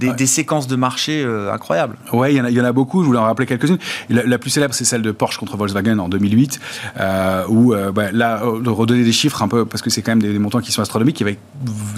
[0.00, 0.14] des, Ouais.
[0.14, 1.96] des séquences de marché euh, incroyables.
[2.12, 3.02] Ouais, il y, en a- beaucoup.
[3.02, 3.78] Je voulais en rappeler quelques-unes.
[4.10, 6.60] La, la plus célèbre, c'est celle de Porsche contre Volkswagen en 2008,
[6.98, 10.12] euh, où euh, bah, là, de redonner des chiffres un peu parce que c'est quand
[10.12, 11.20] même des, des montants qui sont astronomiques.
[11.20, 11.38] Il y avait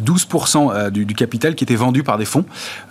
[0.04, 2.44] 12% euh, du, du capital qui était vendu par des fonds,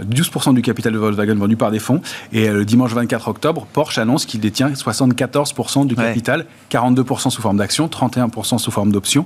[0.03, 2.01] 12% du capital de Volkswagen vendu par des fonds.
[2.33, 6.03] Et le dimanche 24 octobre, Porsche annonce qu'il détient 74% du Ouais.
[6.03, 9.25] capital, 42% sous forme d'actions, 31% sous forme d'options.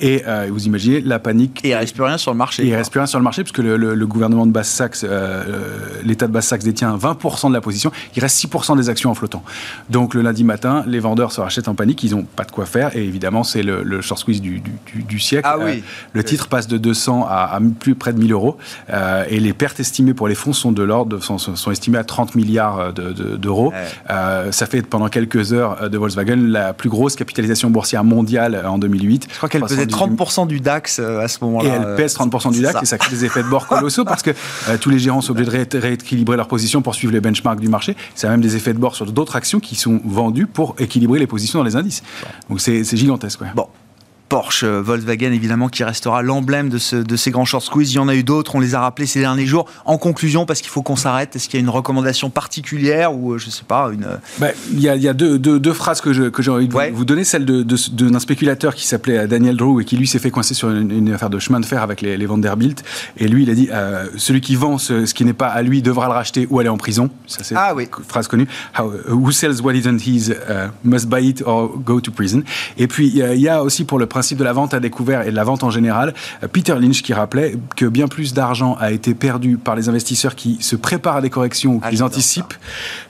[0.00, 2.62] Et vous imaginez la panique Et il reste plus rien sur le marché.
[2.64, 5.04] et il reste plus rien sur le marché puisque le, le- le gouvernement de Basse-Saxe,
[6.04, 7.90] l'État de Basse-Saxe détient 20% de la position.
[8.16, 9.42] Il reste 6% des actions en flottant.
[9.90, 12.02] Donc le lundi matin, les vendeurs se rachètent en panique.
[12.02, 12.96] Ils n'ont pas de quoi faire.
[12.96, 15.48] Et évidemment, c'est le, le short squeeze du, du- du- du siècle.
[15.50, 15.82] Ah oui.
[16.12, 18.56] le titre passe de 200 à, à plus près de 1000 euros.
[18.90, 22.34] Euh, et les pertes estimées pour les fonds sont de l'ordre, sont, estimées à 30
[22.34, 23.70] milliards de- de- d'euros.
[23.72, 23.76] Ouais.
[24.10, 28.54] Euh, ça fait pendant quelques heures euh, de Volkswagen la plus grosse capitalisation boursière mondiale
[28.54, 29.28] euh, en 2008.
[29.30, 31.68] Je crois qu'elle pesait 30% du DAX euh, à ce moment-là.
[31.68, 32.80] Et elle pèse 30% du DAX ça.
[32.82, 34.30] et ça crée des effets de bord colossaux parce que
[34.68, 37.68] euh, tous les sont obligés de ré- rééquilibrer leur position pour suivre les benchmarks du
[37.68, 37.94] marché.
[38.14, 41.18] Ça a même des effets de bord sur d'autres actions qui sont vendues pour équilibrer
[41.18, 42.02] les positions dans les indices.
[42.48, 43.40] Donc c'est c'est gigantesque.
[43.42, 43.48] ouais.
[43.54, 43.66] Bon.
[44.32, 47.92] Porsche, euh, Volkswagen, évidemment, qui restera l'emblème de, ce- de ces grands short squeeze.
[47.92, 49.66] Il y en a eu d'autres, on les a rappelés ces derniers jours.
[49.84, 53.34] En conclusion, parce qu'il faut qu'on s'arrête, est-ce qu'il y a une recommandation particulière ou,
[53.34, 54.06] euh, je sais pas, une.
[54.38, 56.50] Bah, Il y a, il y a deux, deux- deux phrases que je- que j'ai
[56.50, 56.90] envie de vous- Ouais.
[56.90, 57.24] vous donner.
[57.24, 57.76] Celle de- de-
[58.08, 60.90] d'un spéculateur qui s'appelait euh, Daniel Drew et qui lui s'est fait coincer sur une,
[60.90, 62.82] une affaire de chemin de fer avec les, les Vanderbilt.
[63.18, 65.60] Et lui, il a dit euh, celui qui vend ce, ce qui n'est pas à
[65.60, 67.10] lui devra le racheter ou aller en prison.
[67.26, 67.86] Ça, c'est Ah oui.
[67.98, 68.48] une phrase connue.
[68.78, 72.42] How- who sells what isn't his uh, must buy it or go to prison.
[72.78, 74.74] Et puis, il y a- il y a aussi pour le principe de la vente
[74.74, 78.08] à découvert et de la vente en général, euh, Peter Lynch qui rappelait que bien
[78.08, 81.80] plus d'argent a été perdu par les investisseurs qui se préparent à des corrections ou
[81.82, 82.54] Ah, qui les anticipent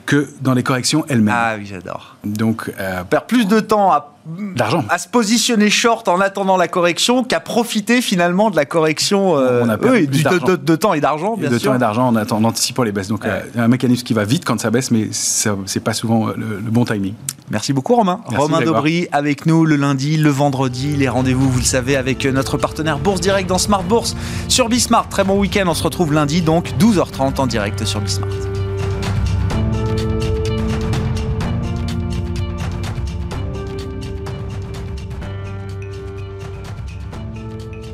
[0.05, 1.35] que dans les corrections elles-mêmes.
[1.37, 2.17] Ah oui, j'adore.
[2.23, 4.85] Donc, euh, Perdre plus de temps à D'argent.
[4.89, 9.61] à se positionner short en attendant la correction qu'à profiter finalement de la correction euh,
[9.65, 10.45] On a perdu oui, plus du- de, d'argent.
[10.47, 11.71] de- de temps et d'argent, bien de sûr.
[11.71, 13.09] temps et d'argent en, anticipant les baisses.
[13.09, 16.33] Donc, euh, un mécanisme qui va vite quand ça baisse, mais c'est pas souvent euh,
[16.37, 17.13] le, le bon timing.
[17.51, 18.21] Merci beaucoup Romain.
[18.31, 18.61] Merci, Romain.
[18.61, 22.99] Daubry avec nous le lundi, le vendredi, les rendez-vous, vous le savez, avec notre partenaire
[22.99, 24.15] Bourse Direct dans Smart Bourse
[24.47, 25.09] sur Bismart.
[25.09, 28.29] Très bon week-end, on se retrouve lundi donc 12h30 en direct sur Bismart.